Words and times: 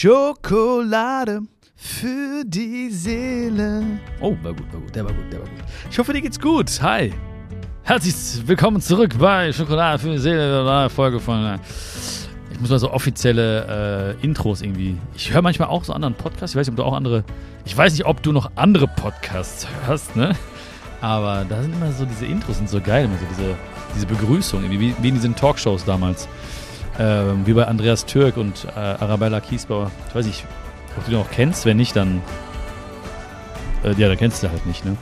Schokolade 0.00 1.40
für 1.74 2.44
die 2.46 2.88
Seele. 2.88 3.82
Oh, 4.20 4.36
war 4.44 4.54
gut, 4.54 4.72
war 4.72 4.80
gut, 4.80 4.94
der 4.94 5.04
war 5.04 5.12
gut, 5.12 5.32
der 5.32 5.40
war 5.40 5.48
gut. 5.48 5.58
Ich 5.90 5.98
hoffe, 5.98 6.12
dir 6.12 6.20
geht's 6.20 6.38
gut. 6.38 6.70
Hi. 6.80 7.12
Herzlich 7.82 8.14
willkommen 8.46 8.80
zurück 8.80 9.18
bei 9.18 9.52
Schokolade 9.52 9.98
für 9.98 10.12
die 10.12 10.18
Seele, 10.18 10.60
eine 10.70 10.88
Folge 10.88 11.18
von. 11.18 11.44
Äh, 11.44 11.58
ich 12.52 12.60
muss 12.60 12.70
mal 12.70 12.78
so 12.78 12.92
offizielle 12.92 14.14
äh, 14.20 14.24
Intros 14.24 14.62
irgendwie. 14.62 14.96
Ich 15.16 15.32
höre 15.32 15.42
manchmal 15.42 15.66
auch 15.66 15.82
so 15.82 15.92
anderen 15.92 16.14
Podcasts. 16.14 16.52
Ich 16.52 16.56
weiß 16.60 16.68
nicht, 16.68 16.74
ob 16.74 16.76
du 16.76 16.84
auch 16.84 16.94
andere. 16.94 17.24
Ich 17.64 17.76
weiß 17.76 17.92
nicht, 17.92 18.06
ob 18.06 18.22
du 18.22 18.30
noch 18.30 18.52
andere 18.54 18.86
Podcasts 18.86 19.66
hörst, 19.84 20.14
ne? 20.14 20.36
Aber 21.00 21.44
da 21.48 21.60
sind 21.60 21.74
immer 21.74 21.90
so 21.90 22.04
diese 22.04 22.24
Intros, 22.24 22.58
sind 22.58 22.70
so 22.70 22.80
geil, 22.80 23.06
immer 23.06 23.18
so 23.18 23.26
diese, 23.30 23.56
diese 23.96 24.06
Begrüßung, 24.06 24.62
wie, 24.70 24.94
wie 25.02 25.08
in 25.08 25.14
diesen 25.14 25.34
Talkshows 25.34 25.84
damals. 25.84 26.28
Ähm, 26.98 27.46
wie 27.46 27.52
bei 27.52 27.66
Andreas 27.66 28.06
Türk 28.06 28.36
und 28.36 28.66
äh, 28.74 28.78
Arabella 28.78 29.40
Kiesbauer. 29.40 29.90
Ich 30.08 30.14
weiß 30.14 30.26
nicht, 30.26 30.44
ob 30.96 31.04
du 31.04 31.10
die 31.10 31.16
noch 31.16 31.30
kennst. 31.30 31.64
Wenn 31.64 31.76
nicht, 31.76 31.94
dann. 31.94 32.20
Äh, 33.84 33.92
ja, 33.94 34.08
dann 34.08 34.16
kennst 34.16 34.42
du 34.42 34.50
halt 34.50 34.66
nicht, 34.66 34.84
ne? 34.84 34.96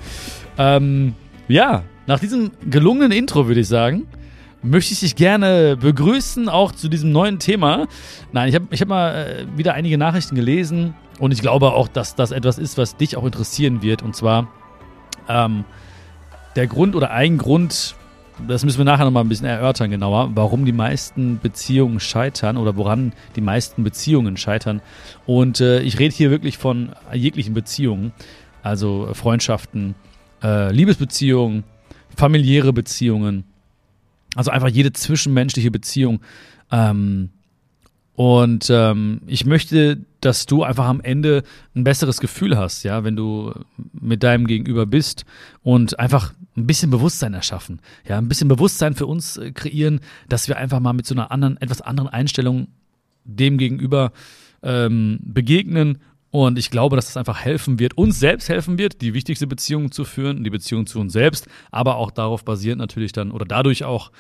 Ähm, 0.59 1.15
ja, 1.49 1.85
nach 2.07 2.21
diesem 2.21 2.51
gelungenen 2.69 3.13
Intro 3.13 3.47
würde 3.47 3.61
ich 3.61 3.69
sagen, 3.69 4.07
möchte 4.63 4.93
ich 4.93 5.01
dich 5.01 5.17
gerne 5.17 5.77
begrüßen, 5.77 6.49
auch 6.49 6.73
zu 6.73 6.89
diesem 6.89 7.13
neuen 7.13 7.39
Thema. 7.39 7.87
Nein, 8.33 8.49
ich 8.49 8.55
habe 8.55 8.67
ich 8.71 8.81
hab 8.81 8.89
mal 8.89 9.15
äh, 9.15 9.59
wieder 9.59 9.75
einige 9.75 9.97
Nachrichten 9.97 10.35
gelesen 10.35 10.95
und 11.19 11.33
ich 11.33 11.41
glaube 11.41 11.73
auch, 11.73 11.89
dass 11.89 12.15
das 12.15 12.31
etwas 12.31 12.59
ist, 12.59 12.77
was 12.79 12.97
dich 12.97 13.17
auch 13.17 13.25
interessieren 13.25 13.83
wird. 13.83 14.03
Und 14.03 14.15
zwar 14.17 14.49
ähm, 15.29 15.65
der 16.57 16.67
Grund 16.67 16.95
oder 16.95 17.11
ein 17.11 17.39
Grund, 17.39 17.95
das 18.47 18.65
müssen 18.65 18.79
wir 18.79 18.85
nachher 18.85 19.05
nochmal 19.05 19.25
ein 19.25 19.29
bisschen 19.29 19.47
erörtern 19.47 19.91
genauer, 19.91 20.31
warum 20.35 20.65
die 20.65 20.73
meisten 20.73 21.39
Beziehungen 21.39 22.01
scheitern 22.01 22.57
oder 22.57 22.77
woran 22.77 23.13
die 23.35 23.41
meisten 23.41 23.83
Beziehungen 23.85 24.37
scheitern. 24.37 24.83
Und 25.25 25.61
äh, 25.61 25.81
ich 25.81 25.99
rede 25.99 26.15
hier 26.15 26.31
wirklich 26.31 26.59
von 26.59 26.91
jeglichen 27.13 27.55
Beziehungen, 27.55 28.13
also 28.63 29.11
Freundschaften, 29.13 29.95
äh, 30.43 30.73
Liebesbeziehungen, 30.73 31.65
familiäre 32.17 32.73
Beziehungen, 32.73 33.45
also 34.35 34.51
einfach 34.51 34.69
jede 34.69 34.93
zwischenmenschliche 34.93 35.71
Beziehung. 35.71 36.21
Ähm, 36.71 37.31
und 38.17 38.71
ähm, 38.71 39.21
ich 39.27 39.45
möchte, 39.45 39.99
dass 40.23 40.47
du 40.47 40.63
einfach 40.63 40.87
am 40.87 41.03
Ende 41.03 41.43
ein 41.75 41.85
besseres 41.85 42.19
Gefühl 42.19 42.57
hast, 42.57 42.83
ja, 42.83 43.05
wenn 43.05 43.15
du 43.15 43.53
mit 43.93 44.23
deinem 44.23 44.47
Gegenüber 44.47 44.87
bist 44.87 45.27
und 45.63 45.99
einfach 46.01 46.33
ein 46.57 46.67
bisschen 46.67 46.91
Bewusstsein 46.91 47.35
erschaffen, 47.35 47.81
ja, 48.09 48.17
ein 48.17 48.29
bisschen 48.29 48.49
Bewusstsein 48.49 48.95
für 48.95 49.05
uns 49.05 49.37
äh, 49.37 49.53
kreieren, 49.53 50.01
dass 50.31 50.49
wir 50.49 50.57
einfach 50.57 50.81
mal 50.81 50.95
mit 50.95 51.07
so 51.07 51.15
einer 51.15 51.31
anderen, 51.31 51.59
etwas 51.59 51.83
anderen 51.83 52.09
Einstellung 52.09 52.69
dem 53.25 53.59
Gegenüber 53.59 54.13
ähm, 54.63 55.19
begegnen. 55.23 55.99
Und 56.31 56.59
ich 56.59 56.71
glaube, 56.71 56.97
dass 56.97 57.07
das 57.07 57.19
einfach 57.19 57.41
helfen 57.41 57.79
wird, 57.79 57.99
uns 57.99 58.19
selbst 58.19 58.49
helfen 58.49 58.79
wird, 58.79 59.03
die 59.03 59.13
wichtigste 59.13 59.47
Beziehung 59.47 59.93
zu 59.93 60.05
führen, 60.05 60.43
die 60.43 60.51
Beziehung 60.51 60.87
zu 60.87 61.01
uns 61.01 61.13
selbst, 61.13 61.49
aber 61.71 61.97
auch 61.97 62.11
darauf 62.11 62.47
basiert 62.47 62.79
natürlich 62.79 63.13
dann 63.13 63.31
oder 63.31 63.45
dadurch 63.45 63.85
auch 63.85 64.11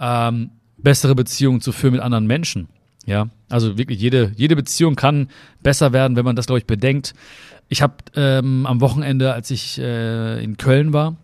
ähm, 0.00 0.52
bessere 0.78 1.14
Beziehungen 1.14 1.60
zu 1.60 1.72
führen 1.72 1.92
mit 1.92 2.02
anderen 2.02 2.26
Menschen. 2.26 2.68
Ja, 3.06 3.28
also 3.48 3.78
wirklich 3.78 4.00
jede, 4.00 4.32
jede 4.36 4.54
Beziehung 4.54 4.94
kann 4.94 5.28
besser 5.62 5.92
werden, 5.92 6.16
wenn 6.16 6.24
man 6.24 6.36
das, 6.36 6.46
glaube 6.46 6.60
ich, 6.60 6.66
bedenkt. 6.66 7.14
Ich 7.68 7.82
habe 7.82 7.94
ähm, 8.14 8.66
am 8.66 8.80
Wochenende, 8.80 9.32
als 9.32 9.50
ich 9.50 9.78
äh, 9.78 10.42
in 10.42 10.56
Köln 10.56 10.92
war, 10.92 11.16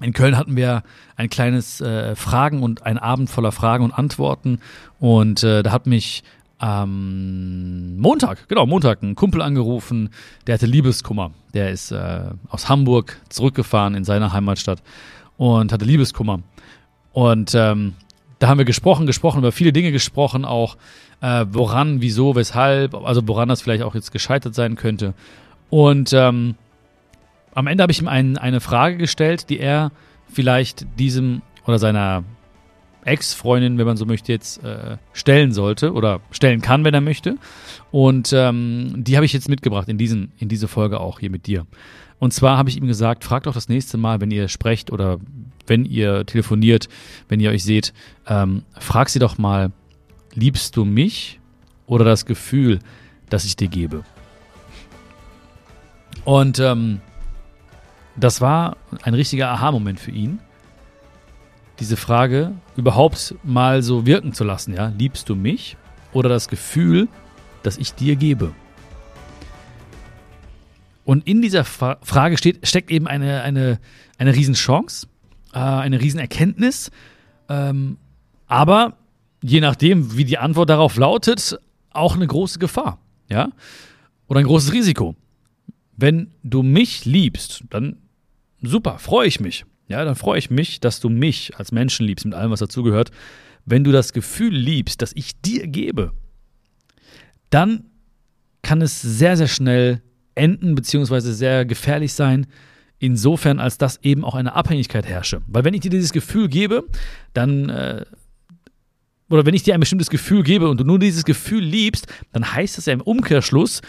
in 0.00 0.12
Köln 0.12 0.36
hatten 0.36 0.56
wir 0.56 0.82
ein 1.16 1.28
kleines 1.28 1.80
äh, 1.80 2.14
Fragen 2.14 2.62
und 2.62 2.84
ein 2.84 2.98
Abend 2.98 3.30
voller 3.30 3.52
Fragen 3.52 3.84
und 3.84 3.92
Antworten. 3.92 4.60
Und 5.00 5.42
äh, 5.42 5.62
da 5.62 5.72
hat 5.72 5.86
mich 5.86 6.22
am 6.58 7.96
Montag, 7.96 8.48
genau, 8.48 8.66
Montag, 8.66 9.02
ein 9.02 9.14
Kumpel 9.14 9.42
angerufen, 9.42 10.10
der 10.46 10.54
hatte 10.54 10.66
Liebeskummer. 10.66 11.32
Der 11.54 11.70
ist 11.70 11.92
äh, 11.92 12.30
aus 12.48 12.68
Hamburg 12.68 13.20
zurückgefahren 13.28 13.94
in 13.94 14.04
seine 14.04 14.32
Heimatstadt 14.32 14.82
und 15.36 15.72
hatte 15.72 15.84
Liebeskummer. 15.84 16.40
Und 17.12 17.54
ähm, 17.54 17.94
da 18.38 18.48
haben 18.48 18.58
wir 18.58 18.64
gesprochen, 18.64 19.06
gesprochen, 19.06 19.38
über 19.38 19.52
viele 19.52 19.72
Dinge 19.72 19.92
gesprochen, 19.92 20.44
auch 20.44 20.76
äh, 21.20 21.44
woran, 21.50 22.00
wieso, 22.00 22.34
weshalb, 22.36 22.94
also 22.94 23.26
woran 23.26 23.48
das 23.48 23.62
vielleicht 23.62 23.82
auch 23.82 23.94
jetzt 23.94 24.12
gescheitert 24.12 24.54
sein 24.54 24.76
könnte. 24.76 25.14
Und 25.70 26.12
ähm, 26.12 26.54
am 27.54 27.66
Ende 27.66 27.82
habe 27.82 27.92
ich 27.92 28.00
ihm 28.00 28.08
ein, 28.08 28.38
eine 28.38 28.60
Frage 28.60 28.96
gestellt, 28.96 29.50
die 29.50 29.58
er 29.58 29.90
vielleicht 30.30 30.86
diesem 30.98 31.42
oder 31.66 31.78
seiner 31.78 32.24
Ex-Freundin, 33.04 33.78
wenn 33.78 33.86
man 33.86 33.96
so 33.96 34.06
möchte, 34.06 34.32
jetzt 34.32 34.62
äh, 34.62 34.98
stellen 35.12 35.52
sollte 35.52 35.92
oder 35.92 36.20
stellen 36.30 36.60
kann, 36.60 36.84
wenn 36.84 36.94
er 36.94 37.00
möchte. 37.00 37.36
Und 37.90 38.32
ähm, 38.32 38.92
die 38.98 39.16
habe 39.16 39.26
ich 39.26 39.32
jetzt 39.32 39.48
mitgebracht 39.48 39.88
in, 39.88 39.98
diesen, 39.98 40.32
in 40.38 40.48
diese 40.48 40.68
Folge 40.68 41.00
auch 41.00 41.20
hier 41.20 41.30
mit 41.30 41.46
dir. 41.46 41.66
Und 42.18 42.32
zwar 42.32 42.58
habe 42.58 42.68
ich 42.68 42.76
ihm 42.76 42.86
gesagt, 42.86 43.24
fragt 43.24 43.46
doch 43.46 43.54
das 43.54 43.68
nächste 43.68 43.96
Mal, 43.96 44.20
wenn 44.20 44.30
ihr 44.30 44.48
sprecht 44.48 44.90
oder 44.92 45.18
wenn 45.68 45.84
ihr 45.84 46.26
telefoniert, 46.26 46.88
wenn 47.28 47.40
ihr 47.40 47.50
euch 47.50 47.64
seht, 47.64 47.92
ähm, 48.26 48.62
frag 48.78 49.08
sie 49.08 49.18
doch 49.18 49.38
mal, 49.38 49.72
liebst 50.34 50.76
du 50.76 50.84
mich 50.84 51.40
oder 51.86 52.04
das 52.04 52.26
Gefühl, 52.26 52.78
das 53.28 53.44
ich 53.44 53.56
dir 53.56 53.68
gebe? 53.68 54.04
Und 56.24 56.58
ähm, 56.58 57.00
das 58.16 58.40
war 58.40 58.76
ein 59.02 59.14
richtiger 59.14 59.48
Aha-Moment 59.50 60.00
für 60.00 60.10
ihn, 60.10 60.40
diese 61.80 61.96
Frage 61.96 62.52
überhaupt 62.76 63.34
mal 63.44 63.82
so 63.82 64.04
wirken 64.06 64.32
zu 64.32 64.44
lassen. 64.44 64.74
Ja, 64.74 64.92
liebst 64.98 65.28
du 65.28 65.36
mich 65.36 65.76
oder 66.12 66.28
das 66.28 66.48
Gefühl, 66.48 67.08
das 67.62 67.78
ich 67.78 67.94
dir 67.94 68.16
gebe? 68.16 68.52
Und 71.04 71.26
in 71.26 71.40
dieser 71.40 71.64
Fra 71.64 71.96
Frage 72.02 72.36
steht, 72.36 72.66
steckt 72.66 72.90
eben 72.90 73.06
eine, 73.06 73.42
eine, 73.42 73.78
eine 74.18 74.34
Riesenchance, 74.34 75.06
äh, 75.58 75.80
eine 75.80 76.00
Riesenerkenntnis. 76.00 76.90
Ähm, 77.48 77.98
aber 78.46 78.96
je 79.42 79.60
nachdem, 79.60 80.16
wie 80.16 80.24
die 80.24 80.38
Antwort 80.38 80.70
darauf 80.70 80.96
lautet, 80.96 81.58
auch 81.90 82.14
eine 82.14 82.26
große 82.26 82.58
Gefahr. 82.58 83.00
Ja? 83.28 83.50
Oder 84.28 84.40
ein 84.40 84.46
großes 84.46 84.72
Risiko. 84.72 85.16
Wenn 85.96 86.30
du 86.44 86.62
mich 86.62 87.04
liebst, 87.04 87.64
dann 87.70 87.96
super, 88.62 88.98
freue 88.98 89.26
ich 89.26 89.40
mich. 89.40 89.64
Ja, 89.88 90.04
dann 90.04 90.14
freue 90.14 90.38
ich 90.38 90.50
mich, 90.50 90.80
dass 90.80 91.00
du 91.00 91.08
mich 91.08 91.56
als 91.56 91.72
Menschen 91.72 92.06
liebst, 92.06 92.24
mit 92.24 92.34
allem, 92.34 92.50
was 92.50 92.60
dazugehört. 92.60 93.10
Wenn 93.64 93.84
du 93.84 93.90
das 93.90 94.12
Gefühl 94.12 94.54
liebst, 94.54 95.02
das 95.02 95.12
ich 95.14 95.40
dir 95.40 95.66
gebe, 95.66 96.12
dann 97.50 97.84
kann 98.62 98.82
es 98.82 99.00
sehr, 99.00 99.36
sehr 99.36 99.48
schnell 99.48 100.02
enden, 100.34 100.74
beziehungsweise 100.74 101.32
sehr 101.32 101.64
gefährlich 101.64 102.12
sein, 102.12 102.46
insofern, 102.98 103.58
als 103.58 103.78
dass 103.78 103.98
eben 104.02 104.24
auch 104.24 104.34
eine 104.34 104.54
Abhängigkeit 104.54 105.06
herrsche. 105.06 105.42
Weil 105.46 105.64
wenn 105.64 105.74
ich 105.74 105.80
dir 105.80 105.90
dieses 105.90 106.12
Gefühl 106.12 106.48
gebe, 106.48 106.84
dann, 107.32 107.68
äh, 107.68 108.04
oder 109.30 109.46
wenn 109.46 109.54
ich 109.54 109.62
dir 109.62 109.74
ein 109.74 109.80
bestimmtes 109.80 110.10
Gefühl 110.10 110.42
gebe 110.42 110.68
und 110.68 110.80
du 110.80 110.84
nur 110.84 110.98
dieses 110.98 111.24
Gefühl 111.24 111.62
liebst, 111.62 112.06
dann 112.32 112.52
heißt 112.52 112.78
das 112.78 112.86
ja 112.86 112.92
im 112.92 113.00
Umkehrschluss, 113.00 113.82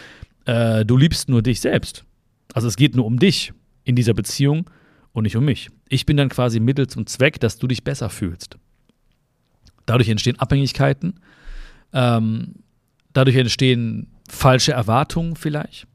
äh, 0.46 0.86
du 0.86 0.98
liebst 0.98 1.30
nur 1.30 1.42
dich 1.42 1.62
selbst. 1.62 2.04
Also 2.54 2.68
es 2.68 2.76
geht 2.76 2.96
nur 2.96 3.06
um 3.06 3.20
dich 3.20 3.54
in 3.84 3.96
dieser 3.96 4.14
Beziehung 4.14 4.70
und 5.14 5.24
nicht 5.24 5.36
um 5.36 5.46
mich. 5.46 5.70
Ich 5.88 6.06
bin 6.06 6.18
dann 6.18 6.30
quasi 6.30 6.60
Mittel 6.60 6.88
zum 6.88 7.06
Zweck, 7.08 7.40
dass 7.40 7.58
du 7.58 7.68
dich 7.68 7.84
besser 7.84 8.10
fühlst. 8.10 8.58
Dadurch 9.86 10.10
entstehen 10.10 10.40
Abhängigkeiten, 10.40 11.20
ähm, 11.94 12.56
dadurch 13.14 13.38
entstehen 13.38 14.08
falsche 14.30 14.74
Erwartungen 14.74 15.36
vielleicht. 15.36 15.88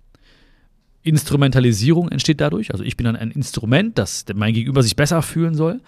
Instrumentalisierung 1.05 2.09
entsteht 2.09 2.41
dadurch. 2.41 2.73
Also 2.73 2.83
ich 2.83 2.97
bin 2.97 3.05
dann 3.05 3.15
ein 3.15 3.31
Instrument, 3.31 3.99
das 3.99 4.25
mein 4.35 4.55
Gegenüber 4.55 4.83
sich 4.83 4.97
besser 4.97 5.23
fühlen 5.23 5.55
soll. 5.55 5.81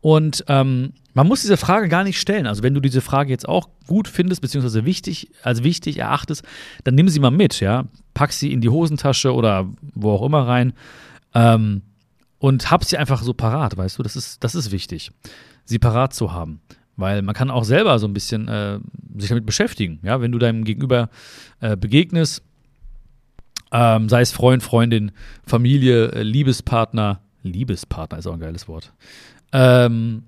Und 0.00 0.44
ähm, 0.46 0.92
man 1.14 1.26
muss 1.26 1.40
diese 1.40 1.56
Frage 1.56 1.88
gar 1.88 2.04
nicht 2.04 2.20
stellen. 2.20 2.46
Also 2.46 2.62
wenn 2.62 2.74
du 2.74 2.80
diese 2.80 3.00
Frage 3.00 3.30
jetzt 3.30 3.48
auch 3.48 3.68
gut 3.86 4.06
findest, 4.06 4.42
beziehungsweise 4.42 4.84
wichtig, 4.84 5.30
als 5.42 5.64
wichtig 5.64 5.98
erachtest, 5.98 6.44
dann 6.84 6.94
nimm 6.94 7.08
sie 7.08 7.18
mal 7.18 7.30
mit, 7.30 7.60
ja. 7.60 7.86
Pack 8.14 8.32
sie 8.32 8.52
in 8.52 8.60
die 8.60 8.68
Hosentasche 8.68 9.34
oder 9.34 9.68
wo 9.94 10.12
auch 10.12 10.22
immer 10.22 10.46
rein. 10.46 10.74
Ähm, 11.34 11.82
und 12.38 12.70
hab 12.70 12.84
sie 12.84 12.98
einfach 12.98 13.22
so 13.22 13.32
parat, 13.32 13.76
weißt 13.76 13.98
du, 13.98 14.02
das 14.02 14.14
ist, 14.16 14.44
das 14.44 14.54
ist 14.54 14.70
wichtig, 14.70 15.10
sie 15.64 15.78
parat 15.78 16.14
zu 16.14 16.32
haben. 16.32 16.60
Weil 16.96 17.22
man 17.22 17.34
kann 17.34 17.50
auch 17.50 17.64
selber 17.64 17.98
so 17.98 18.06
ein 18.06 18.12
bisschen 18.12 18.48
äh, 18.48 18.80
sich 19.16 19.28
damit 19.28 19.46
beschäftigen. 19.46 20.00
Ja, 20.02 20.20
wenn 20.20 20.32
du 20.32 20.38
deinem 20.38 20.64
Gegenüber 20.64 21.10
äh, 21.60 21.76
begegnest, 21.76 22.42
ähm, 23.72 24.08
sei 24.08 24.20
es 24.20 24.32
Freund, 24.32 24.62
Freundin, 24.62 25.12
Familie, 25.44 26.12
äh, 26.12 26.22
Liebespartner, 26.22 27.20
Liebespartner 27.42 28.18
ist 28.18 28.26
auch 28.26 28.34
ein 28.34 28.40
geiles 28.40 28.68
Wort. 28.68 28.92
Ähm, 29.52 30.24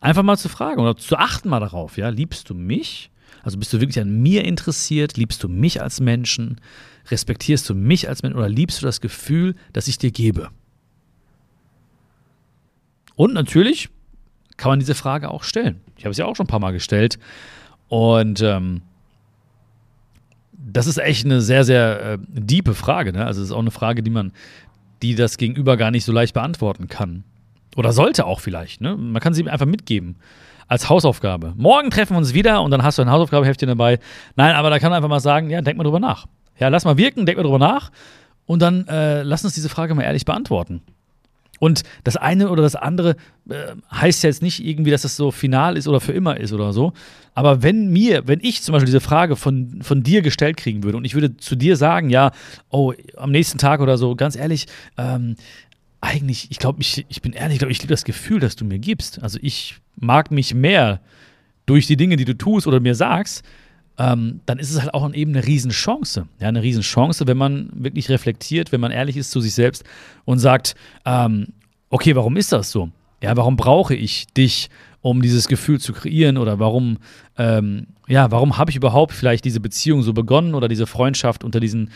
einfach 0.00 0.22
mal 0.22 0.36
zu 0.36 0.48
fragen 0.48 0.80
oder 0.80 0.96
zu 0.96 1.16
achten 1.16 1.48
mal 1.48 1.60
darauf, 1.60 1.96
ja, 1.96 2.08
liebst 2.08 2.48
du 2.50 2.54
mich? 2.54 3.10
Also 3.42 3.58
bist 3.58 3.72
du 3.72 3.80
wirklich 3.80 4.00
an 4.00 4.22
mir 4.22 4.44
interessiert? 4.44 5.16
Liebst 5.16 5.42
du 5.42 5.48
mich 5.48 5.80
als 5.80 6.00
Menschen? 6.00 6.60
Respektierst 7.10 7.68
du 7.68 7.74
mich 7.74 8.08
als 8.08 8.22
Mensch 8.22 8.34
oder 8.34 8.48
liebst 8.48 8.82
du 8.82 8.86
das 8.86 9.00
Gefühl, 9.00 9.54
das 9.72 9.88
ich 9.88 9.98
dir 9.98 10.10
gebe? 10.10 10.50
Und 13.16 13.32
natürlich 13.34 13.88
kann 14.56 14.70
man 14.70 14.78
diese 14.78 14.94
Frage 14.94 15.30
auch 15.30 15.42
stellen. 15.42 15.80
Ich 15.96 16.04
habe 16.04 16.10
es 16.10 16.18
ja 16.18 16.26
auch 16.26 16.36
schon 16.36 16.44
ein 16.44 16.50
paar 16.50 16.60
Mal 16.60 16.72
gestellt. 16.72 17.18
Und 17.88 18.42
ähm, 18.42 18.82
das 20.62 20.86
ist 20.86 20.98
echt 20.98 21.24
eine 21.24 21.40
sehr, 21.40 21.64
sehr 21.64 22.00
äh, 22.00 22.18
diepe 22.28 22.74
Frage. 22.74 23.12
Ne? 23.12 23.24
Also 23.24 23.40
es 23.40 23.48
ist 23.48 23.52
auch 23.52 23.60
eine 23.60 23.70
Frage, 23.70 24.02
die 24.02 24.10
man, 24.10 24.32
die 25.02 25.14
das 25.14 25.36
Gegenüber 25.36 25.76
gar 25.76 25.90
nicht 25.90 26.04
so 26.04 26.12
leicht 26.12 26.34
beantworten 26.34 26.88
kann. 26.88 27.24
Oder 27.76 27.92
sollte 27.92 28.26
auch 28.26 28.40
vielleicht. 28.40 28.80
Ne? 28.80 28.96
Man 28.96 29.20
kann 29.20 29.34
sie 29.34 29.48
einfach 29.48 29.66
mitgeben. 29.66 30.16
Als 30.68 30.88
Hausaufgabe. 30.88 31.54
Morgen 31.56 31.90
treffen 31.90 32.14
wir 32.14 32.18
uns 32.18 32.32
wieder 32.32 32.62
und 32.62 32.70
dann 32.70 32.82
hast 32.82 32.98
du 32.98 33.02
ein 33.02 33.10
Hausaufgabeheftchen 33.10 33.68
dabei. 33.68 33.98
Nein, 34.36 34.54
aber 34.54 34.70
da 34.70 34.78
kann 34.78 34.90
man 34.90 34.98
einfach 34.98 35.08
mal 35.08 35.18
sagen, 35.18 35.50
ja, 35.50 35.62
denk 35.62 35.76
mal 35.76 35.84
drüber 35.84 35.98
nach. 35.98 36.26
Ja, 36.60 36.68
lass 36.68 36.84
mal 36.84 36.96
wirken, 36.96 37.26
denk 37.26 37.38
mal 37.38 37.42
drüber 37.42 37.58
nach 37.58 37.90
und 38.46 38.62
dann 38.62 38.86
äh, 38.86 39.22
lass 39.22 39.44
uns 39.44 39.54
diese 39.54 39.68
Frage 39.68 39.94
mal 39.94 40.02
ehrlich 40.02 40.24
beantworten. 40.24 40.82
Und 41.60 41.82
das 42.04 42.16
eine 42.16 42.48
oder 42.48 42.62
das 42.62 42.74
andere 42.74 43.16
äh, 43.48 43.76
heißt 43.92 44.24
ja 44.24 44.28
jetzt 44.28 44.42
nicht 44.42 44.64
irgendwie, 44.64 44.90
dass 44.90 45.02
das 45.02 45.14
so 45.14 45.30
final 45.30 45.76
ist 45.76 45.86
oder 45.86 46.00
für 46.00 46.12
immer 46.12 46.38
ist 46.38 46.52
oder 46.52 46.72
so. 46.72 46.94
Aber 47.34 47.62
wenn 47.62 47.90
mir, 47.90 48.26
wenn 48.26 48.40
ich 48.42 48.62
zum 48.62 48.72
Beispiel 48.72 48.86
diese 48.86 49.00
Frage 49.00 49.36
von, 49.36 49.82
von 49.82 50.02
dir 50.02 50.22
gestellt 50.22 50.56
kriegen 50.56 50.82
würde 50.82 50.96
und 50.96 51.04
ich 51.04 51.14
würde 51.14 51.36
zu 51.36 51.54
dir 51.54 51.76
sagen, 51.76 52.08
ja, 52.08 52.32
oh, 52.70 52.94
am 53.16 53.30
nächsten 53.30 53.58
Tag 53.58 53.80
oder 53.80 53.98
so, 53.98 54.16
ganz 54.16 54.36
ehrlich, 54.36 54.66
ähm, 54.96 55.36
eigentlich, 56.00 56.50
ich 56.50 56.58
glaube, 56.58 56.80
ich, 56.80 57.04
ich 57.08 57.20
bin 57.20 57.34
ehrlich, 57.34 57.56
ich 57.56 57.58
glaube, 57.58 57.72
ich 57.72 57.82
liebe 57.82 57.92
das 57.92 58.04
Gefühl, 58.04 58.40
das 58.40 58.56
du 58.56 58.64
mir 58.64 58.78
gibst. 58.78 59.22
Also 59.22 59.38
ich 59.42 59.76
mag 59.96 60.30
mich 60.30 60.54
mehr 60.54 61.00
durch 61.66 61.86
die 61.86 61.98
Dinge, 61.98 62.16
die 62.16 62.24
du 62.24 62.36
tust 62.36 62.66
oder 62.66 62.80
mir 62.80 62.94
sagst, 62.94 63.44
ähm, 64.00 64.40
dann 64.46 64.58
ist 64.58 64.70
es 64.70 64.80
halt 64.80 64.94
auch 64.94 65.12
eben 65.12 65.32
eine 65.32 65.46
Riesenchance. 65.46 66.26
Ja, 66.40 66.48
eine 66.48 66.62
Riesenchance, 66.62 67.26
wenn 67.26 67.36
man 67.36 67.68
wirklich 67.74 68.08
reflektiert, 68.08 68.72
wenn 68.72 68.80
man 68.80 68.92
ehrlich 68.92 69.18
ist 69.18 69.30
zu 69.30 69.42
sich 69.42 69.52
selbst 69.52 69.84
und 70.24 70.38
sagt, 70.38 70.74
ähm, 71.04 71.48
okay, 71.90 72.16
warum 72.16 72.38
ist 72.38 72.50
das 72.50 72.70
so? 72.70 72.88
Ja, 73.22 73.36
warum 73.36 73.56
brauche 73.56 73.94
ich 73.94 74.26
dich, 74.28 74.70
um 75.02 75.20
dieses 75.20 75.48
Gefühl 75.48 75.80
zu 75.80 75.92
kreieren? 75.92 76.38
Oder 76.38 76.58
warum, 76.58 76.96
ähm, 77.36 77.88
ja, 78.08 78.30
warum 78.30 78.56
habe 78.56 78.70
ich 78.70 78.76
überhaupt 78.76 79.12
vielleicht 79.12 79.44
diese 79.44 79.60
Beziehung 79.60 80.02
so 80.02 80.14
begonnen 80.14 80.54
oder 80.54 80.68
diese 80.68 80.86
Freundschaft 80.86 81.44
unter 81.44 81.60
diesen 81.60 81.90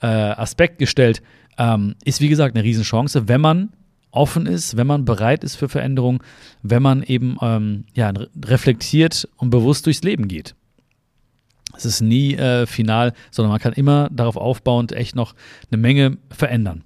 äh, 0.00 0.06
Aspekt 0.06 0.78
gestellt? 0.78 1.20
Ähm, 1.58 1.94
ist 2.06 2.22
wie 2.22 2.28
gesagt 2.28 2.56
eine 2.56 2.64
Riesenchance, 2.64 3.28
wenn 3.28 3.42
man 3.42 3.68
offen 4.12 4.46
ist, 4.46 4.78
wenn 4.78 4.86
man 4.86 5.04
bereit 5.04 5.44
ist 5.44 5.56
für 5.56 5.68
Veränderung, 5.68 6.22
wenn 6.62 6.82
man 6.82 7.02
eben 7.02 7.36
ähm, 7.42 7.84
ja, 7.92 8.14
reflektiert 8.46 9.28
und 9.36 9.50
bewusst 9.50 9.84
durchs 9.84 10.02
Leben 10.02 10.26
geht. 10.26 10.54
Es 11.80 11.94
ist 11.94 12.00
nie 12.00 12.34
äh, 12.34 12.66
final, 12.66 13.12
sondern 13.30 13.50
man 13.50 13.60
kann 13.60 13.72
immer 13.72 14.08
darauf 14.10 14.36
aufbauend 14.36 14.92
echt 14.92 15.16
noch 15.16 15.34
eine 15.70 15.80
Menge 15.80 16.18
verändern. 16.30 16.84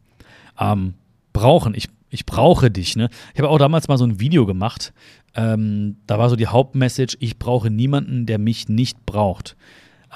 Ähm, 0.58 0.94
brauchen, 1.32 1.74
ich, 1.74 1.88
ich 2.10 2.24
brauche 2.26 2.70
dich. 2.70 2.96
Ne? 2.96 3.08
Ich 3.34 3.40
habe 3.40 3.50
auch 3.50 3.58
damals 3.58 3.88
mal 3.88 3.98
so 3.98 4.06
ein 4.06 4.20
Video 4.20 4.46
gemacht. 4.46 4.92
Ähm, 5.34 5.96
da 6.06 6.18
war 6.18 6.30
so 6.30 6.36
die 6.36 6.46
Hauptmessage, 6.46 7.16
ich 7.20 7.38
brauche 7.38 7.70
niemanden, 7.70 8.26
der 8.26 8.38
mich 8.38 8.68
nicht 8.68 9.04
braucht. 9.04 9.56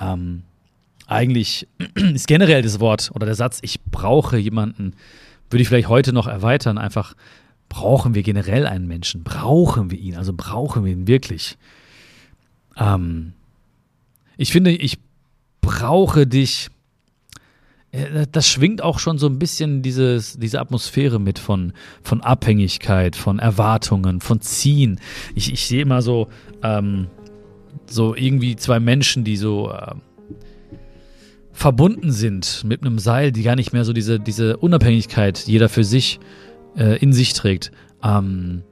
Ähm, 0.01 0.43
eigentlich 1.07 1.67
ist 1.95 2.29
generell 2.29 2.63
das 2.63 2.81
Wort 2.81 3.11
oder 3.15 3.27
der 3.27 3.35
Satz, 3.35 3.59
ich 3.63 3.83
brauche 3.83 4.39
jemanden, 4.39 4.95
würde 5.51 5.63
ich 5.63 5.69
vielleicht 5.69 5.89
heute 5.89 6.13
noch 6.13 6.27
erweitern. 6.29 6.79
Einfach, 6.79 7.15
brauchen 7.69 8.15
wir 8.15 8.23
generell 8.23 8.67
einen 8.67 8.87
Menschen? 8.87 9.25
Brauchen 9.25 9.91
wir 9.91 9.99
ihn? 9.99 10.15
Also 10.17 10.33
brauchen 10.37 10.85
wir 10.85 10.93
ihn 10.93 11.07
wirklich? 11.07 11.59
Ähm, 12.77 13.33
ich 14.39 14.53
finde, 14.53 14.71
ich 14.71 14.99
brauche 15.61 16.27
dich. 16.27 16.71
Äh, 17.91 18.27
das 18.31 18.49
schwingt 18.49 18.83
auch 18.83 18.99
schon 18.99 19.19
so 19.19 19.27
ein 19.27 19.39
bisschen 19.39 19.83
dieses, 19.83 20.39
diese 20.39 20.61
Atmosphäre 20.61 21.19
mit 21.19 21.39
von, 21.39 21.75
von 22.03 22.23
Abhängigkeit, 22.23 23.17
von 23.17 23.39
Erwartungen, 23.41 24.21
von 24.21 24.41
Ziehen. 24.41 25.01
Ich, 25.35 25.53
ich 25.53 25.67
sehe 25.67 25.83
immer 25.83 26.01
so, 26.01 26.29
ähm, 26.63 27.09
so 27.87 28.15
irgendwie 28.15 28.57
zwei 28.57 28.81
Menschen, 28.81 29.25
die 29.25 29.37
so 29.37 29.71
äh, 29.71 29.95
verbunden 31.53 32.13
sind 32.13 32.63
mit 32.65 32.83
einem 32.83 33.01
Seil, 33.01 33.33
die 33.33 33.43
gar 33.43 33.57
nicht 33.57 33.73
mehr 33.73 33.85
so 33.85 33.93
diese, 33.93 34.21
diese 34.21 34.57
Unabhängigkeit 34.57 35.41
jeder 35.47 35.69
für 35.69 35.83
sich 35.83 36.21
äh, 36.77 36.99
in 36.99 37.13
sich 37.13 37.33
trägt. 37.33 37.73
Ähm, 38.05 38.63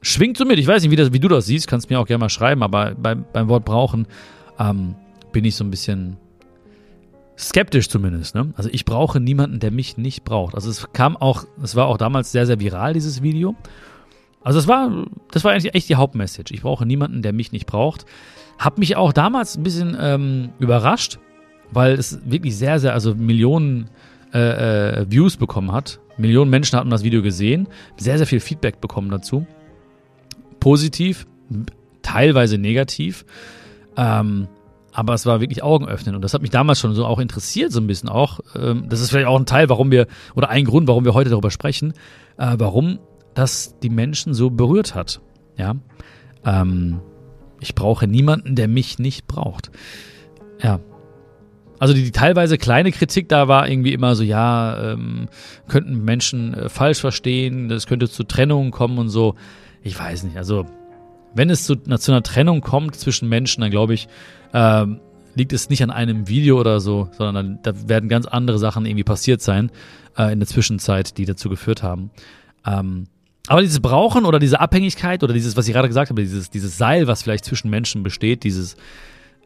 schwingt 0.00 0.36
so 0.36 0.44
mit. 0.44 0.60
Ich 0.60 0.68
weiß 0.68 0.82
nicht, 0.82 0.92
wie, 0.92 0.96
das, 0.96 1.12
wie 1.12 1.18
du 1.18 1.26
das 1.26 1.46
siehst, 1.46 1.66
kannst 1.66 1.90
mir 1.90 1.98
auch 1.98 2.06
gerne 2.06 2.20
mal 2.20 2.28
schreiben, 2.28 2.62
aber 2.62 2.94
beim, 2.94 3.24
beim 3.32 3.48
Wort 3.48 3.64
brauchen 3.64 4.06
ähm, 4.58 4.94
bin 5.32 5.44
ich 5.44 5.56
so 5.56 5.64
ein 5.64 5.70
bisschen 5.70 6.16
skeptisch 7.38 7.88
zumindest. 7.88 8.34
Ne? 8.34 8.52
Also 8.56 8.70
ich 8.72 8.84
brauche 8.84 9.20
niemanden, 9.20 9.58
der 9.60 9.70
mich 9.70 9.96
nicht 9.96 10.24
braucht. 10.24 10.54
Also 10.54 10.70
es 10.70 10.92
kam 10.92 11.16
auch, 11.16 11.44
es 11.62 11.74
war 11.74 11.86
auch 11.86 11.98
damals 11.98 12.32
sehr, 12.32 12.46
sehr 12.46 12.60
viral, 12.60 12.92
dieses 12.92 13.22
Video. 13.22 13.56
Also 14.42 14.58
es 14.58 14.68
war, 14.68 15.06
das 15.30 15.42
war 15.42 15.52
eigentlich 15.52 15.74
echt 15.74 15.88
die 15.88 15.96
Hauptmessage. 15.96 16.52
Ich 16.52 16.62
brauche 16.62 16.86
niemanden, 16.86 17.22
der 17.22 17.32
mich 17.32 17.50
nicht 17.50 17.66
braucht. 17.66 18.04
Hab 18.58 18.78
mich 18.78 18.96
auch 18.96 19.12
damals 19.12 19.56
ein 19.56 19.62
bisschen 19.62 19.96
ähm, 19.98 20.50
überrascht, 20.58 21.18
weil 21.72 21.94
es 21.94 22.20
wirklich 22.24 22.56
sehr, 22.56 22.78
sehr, 22.78 22.92
also 22.92 23.14
Millionen 23.14 23.88
äh, 24.32 25.00
äh, 25.00 25.06
Views 25.10 25.36
bekommen 25.36 25.72
hat. 25.72 25.98
Millionen 26.16 26.50
Menschen 26.50 26.78
hatten 26.78 26.90
das 26.90 27.02
Video 27.02 27.22
gesehen, 27.22 27.66
sehr, 27.96 28.18
sehr 28.18 28.26
viel 28.26 28.40
Feedback 28.40 28.80
bekommen 28.80 29.10
dazu. 29.10 29.46
Positiv, 30.60 31.26
teilweise 32.02 32.58
negativ. 32.58 33.24
Ähm, 33.96 34.48
aber 34.92 35.14
es 35.14 35.26
war 35.26 35.40
wirklich 35.40 35.62
Augenöffnen 35.62 36.14
und 36.14 36.22
das 36.22 36.34
hat 36.34 36.42
mich 36.42 36.50
damals 36.50 36.78
schon 36.78 36.94
so 36.94 37.04
auch 37.04 37.18
interessiert, 37.18 37.72
so 37.72 37.80
ein 37.80 37.86
bisschen 37.88 38.08
auch. 38.08 38.40
Ähm, 38.56 38.88
das 38.88 39.00
ist 39.00 39.10
vielleicht 39.10 39.26
auch 39.26 39.38
ein 39.38 39.46
Teil, 39.46 39.68
warum 39.68 39.90
wir, 39.90 40.06
oder 40.36 40.50
ein 40.50 40.64
Grund, 40.64 40.86
warum 40.86 41.04
wir 41.04 41.14
heute 41.14 41.30
darüber 41.30 41.50
sprechen, 41.50 41.94
äh, 42.38 42.54
warum 42.58 43.00
das 43.34 43.78
die 43.80 43.90
Menschen 43.90 44.34
so 44.34 44.50
berührt 44.50 44.94
hat. 44.94 45.20
Ja. 45.56 45.74
Ähm, 46.44 47.00
ich 47.60 47.74
brauche 47.74 48.06
niemanden, 48.06 48.54
der 48.54 48.68
mich 48.68 48.98
nicht 49.00 49.26
braucht. 49.26 49.70
Ja. 50.62 50.78
Also 51.80 51.92
die, 51.92 52.04
die, 52.04 52.12
teilweise 52.12 52.56
kleine 52.56 52.92
Kritik 52.92 53.28
da 53.28 53.48
war 53.48 53.68
irgendwie 53.68 53.92
immer 53.92 54.14
so, 54.14 54.22
ja, 54.22 54.92
ähm, 54.92 55.28
könnten 55.66 56.04
Menschen 56.04 56.54
äh, 56.54 56.68
falsch 56.68 57.00
verstehen, 57.00 57.68
das 57.68 57.86
könnte 57.86 58.08
zu 58.08 58.22
Trennungen 58.22 58.70
kommen 58.70 58.98
und 58.98 59.08
so. 59.08 59.34
Ich 59.82 59.98
weiß 59.98 60.22
nicht, 60.22 60.36
also 60.36 60.66
wenn 61.34 61.50
es 61.50 61.64
zu, 61.64 61.76
zu 61.76 62.12
einer 62.12 62.22
Trennung 62.22 62.60
kommt 62.60 62.96
zwischen 62.96 63.28
Menschen, 63.28 63.60
dann 63.60 63.70
glaube 63.70 63.94
ich, 63.94 64.08
äh, 64.52 64.86
liegt 65.34 65.52
es 65.52 65.68
nicht 65.68 65.82
an 65.82 65.90
einem 65.90 66.28
Video 66.28 66.58
oder 66.60 66.80
so, 66.80 67.08
sondern 67.16 67.58
da 67.62 67.72
werden 67.88 68.08
ganz 68.08 68.26
andere 68.26 68.58
Sachen 68.58 68.86
irgendwie 68.86 69.04
passiert 69.04 69.42
sein 69.42 69.70
äh, 70.16 70.32
in 70.32 70.40
der 70.40 70.48
Zwischenzeit, 70.48 71.18
die 71.18 71.24
dazu 71.24 71.48
geführt 71.48 71.82
haben. 71.82 72.10
Ähm, 72.64 73.06
aber 73.46 73.60
dieses 73.60 73.80
Brauchen 73.80 74.24
oder 74.24 74.38
diese 74.38 74.60
Abhängigkeit 74.60 75.22
oder 75.22 75.34
dieses, 75.34 75.56
was 75.56 75.66
ich 75.66 75.74
gerade 75.74 75.88
gesagt 75.88 76.10
habe, 76.10 76.22
dieses, 76.22 76.50
dieses 76.50 76.78
Seil, 76.78 77.06
was 77.06 77.22
vielleicht 77.22 77.44
zwischen 77.44 77.68
Menschen 77.68 78.02
besteht, 78.02 78.42
dieses, 78.42 78.74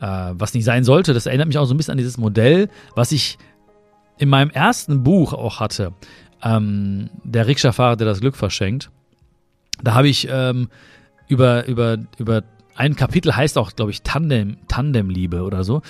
äh, 0.00 0.32
was 0.32 0.54
nicht 0.54 0.64
sein 0.64 0.84
sollte, 0.84 1.14
das 1.14 1.26
erinnert 1.26 1.48
mich 1.48 1.58
auch 1.58 1.64
so 1.64 1.74
ein 1.74 1.76
bisschen 1.76 1.92
an 1.92 1.98
dieses 1.98 2.18
Modell, 2.18 2.68
was 2.94 3.10
ich 3.10 3.38
in 4.18 4.28
meinem 4.28 4.50
ersten 4.50 5.02
Buch 5.02 5.32
auch 5.32 5.58
hatte. 5.58 5.94
Ähm, 6.42 7.10
der 7.24 7.46
Rikscha-Fahrer, 7.48 7.96
der 7.96 8.06
das 8.06 8.20
Glück 8.20 8.36
verschenkt. 8.36 8.90
Da 9.82 9.94
habe 9.94 10.08
ich 10.08 10.28
ähm, 10.30 10.68
über, 11.28 11.66
über, 11.66 11.98
über 12.18 12.42
ein 12.74 12.96
Kapitel 12.96 13.34
heißt 13.34 13.58
auch, 13.58 13.74
glaube 13.74 13.90
ich, 13.90 14.02
Tandem, 14.02 14.56
Tandemliebe 14.68 15.42
oder 15.42 15.64
so. 15.64 15.82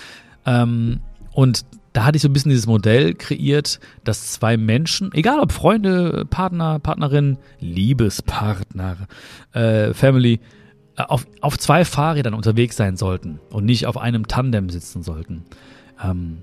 Ähm, 0.47 1.01
und 1.33 1.65
da 1.93 2.05
hatte 2.05 2.17
ich 2.17 2.23
so 2.23 2.29
ein 2.29 2.33
bisschen 2.33 2.51
dieses 2.51 2.67
Modell 2.67 3.15
kreiert, 3.15 3.81
dass 4.05 4.33
zwei 4.33 4.57
Menschen, 4.57 5.13
egal 5.13 5.41
ob 5.41 5.53
Freunde, 5.53 6.27
Partner, 6.29 6.79
Partnerin, 6.79 7.39
Liebespartner, 7.61 8.97
äh, 9.53 9.93
Family, 9.95 10.41
äh, 10.97 11.03
auf, 11.03 11.27
auf 11.41 11.59
zwei 11.59 11.85
Fahrrädern 11.85 12.35
unterwegs 12.35 12.77
sein 12.77 12.97
sollten 12.97 13.41
und 13.51 13.65
nicht 13.65 13.87
auf 13.87 13.99
einem 13.99 14.27
Tandem 14.27 14.71
sitzen 14.71 15.03
sollten. 15.03 15.45
Ähm, 16.03 16.43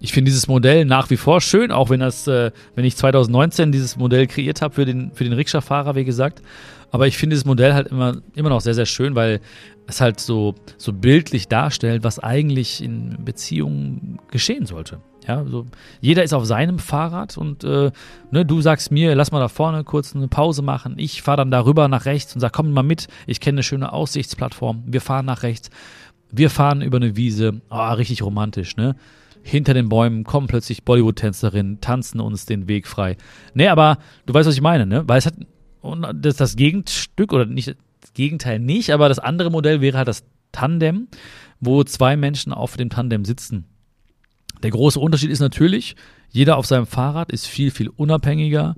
ich 0.00 0.12
finde 0.12 0.30
dieses 0.30 0.48
Modell 0.48 0.84
nach 0.84 1.10
wie 1.10 1.16
vor 1.16 1.40
schön, 1.40 1.72
auch 1.72 1.90
wenn 1.90 2.00
das, 2.00 2.26
äh, 2.26 2.50
wenn 2.74 2.84
ich 2.84 2.96
2019 2.96 3.72
dieses 3.72 3.96
Modell 3.96 4.26
kreiert 4.26 4.62
habe 4.62 4.74
für 4.74 4.84
den, 4.84 5.12
für 5.12 5.24
den 5.24 5.32
Rikscha-Fahrer, 5.32 5.94
wie 5.94 6.04
gesagt. 6.04 6.42
Aber 6.90 7.06
ich 7.06 7.16
finde 7.16 7.34
dieses 7.34 7.44
Modell 7.44 7.74
halt 7.74 7.88
immer, 7.88 8.16
immer 8.34 8.48
noch 8.48 8.60
sehr, 8.60 8.74
sehr 8.74 8.86
schön, 8.86 9.14
weil 9.14 9.40
es 9.86 10.00
halt 10.00 10.20
so, 10.20 10.54
so 10.76 10.92
bildlich 10.92 11.48
darstellt, 11.48 12.04
was 12.04 12.18
eigentlich 12.18 12.82
in 12.82 13.16
Beziehungen 13.24 14.18
geschehen 14.30 14.66
sollte. 14.66 15.00
Ja, 15.26 15.44
so, 15.44 15.66
jeder 16.00 16.22
ist 16.22 16.32
auf 16.32 16.44
seinem 16.44 16.78
Fahrrad 16.78 17.36
und 17.36 17.64
äh, 17.64 17.90
ne, 18.30 18.44
du 18.44 18.60
sagst 18.60 18.92
mir, 18.92 19.14
lass 19.16 19.32
mal 19.32 19.40
da 19.40 19.48
vorne 19.48 19.82
kurz 19.82 20.14
eine 20.14 20.28
Pause 20.28 20.62
machen. 20.62 20.94
Ich 20.98 21.22
fahre 21.22 21.38
dann 21.38 21.50
darüber 21.50 21.88
nach 21.88 22.04
rechts 22.04 22.34
und 22.34 22.40
sag, 22.40 22.52
komm 22.52 22.70
mal 22.70 22.84
mit, 22.84 23.08
ich 23.26 23.40
kenne 23.40 23.56
eine 23.56 23.62
schöne 23.64 23.92
Aussichtsplattform. 23.92 24.84
Wir 24.86 25.00
fahren 25.00 25.26
nach 25.26 25.42
rechts. 25.42 25.70
Wir 26.30 26.50
fahren 26.50 26.80
über 26.80 26.96
eine 26.96 27.16
Wiese. 27.16 27.60
Oh, 27.70 27.92
richtig 27.92 28.22
romantisch, 28.22 28.76
ne? 28.76 28.94
Hinter 29.42 29.74
den 29.74 29.88
Bäumen 29.88 30.24
kommen 30.24 30.46
plötzlich 30.46 30.84
Bollywood-Tänzerinnen, 30.84 31.80
tanzen 31.80 32.20
uns 32.20 32.46
den 32.46 32.68
Weg 32.68 32.86
frei. 32.86 33.16
Nee, 33.54 33.68
aber 33.68 33.98
du 34.26 34.34
weißt, 34.34 34.48
was 34.48 34.54
ich 34.54 34.60
meine, 34.60 34.86
ne? 34.86 35.04
Weil 35.06 35.18
es 35.18 35.26
hat 35.26 35.34
das, 36.14 36.36
das 36.36 36.56
Gegenstück, 36.56 37.32
oder 37.32 37.46
nicht 37.46 37.68
das 38.00 38.12
Gegenteil 38.14 38.58
nicht, 38.58 38.90
aber 38.90 39.08
das 39.08 39.18
andere 39.18 39.50
Modell 39.50 39.80
wäre 39.80 39.98
halt 39.98 40.08
das 40.08 40.24
Tandem, 40.52 41.08
wo 41.60 41.84
zwei 41.84 42.16
Menschen 42.16 42.52
auf 42.52 42.76
dem 42.76 42.90
Tandem 42.90 43.24
sitzen. 43.24 43.66
Der 44.62 44.70
große 44.70 44.98
Unterschied 44.98 45.30
ist 45.30 45.40
natürlich, 45.40 45.96
jeder 46.30 46.56
auf 46.56 46.66
seinem 46.66 46.86
Fahrrad 46.86 47.30
ist 47.30 47.46
viel, 47.46 47.70
viel 47.70 47.88
unabhängiger, 47.88 48.74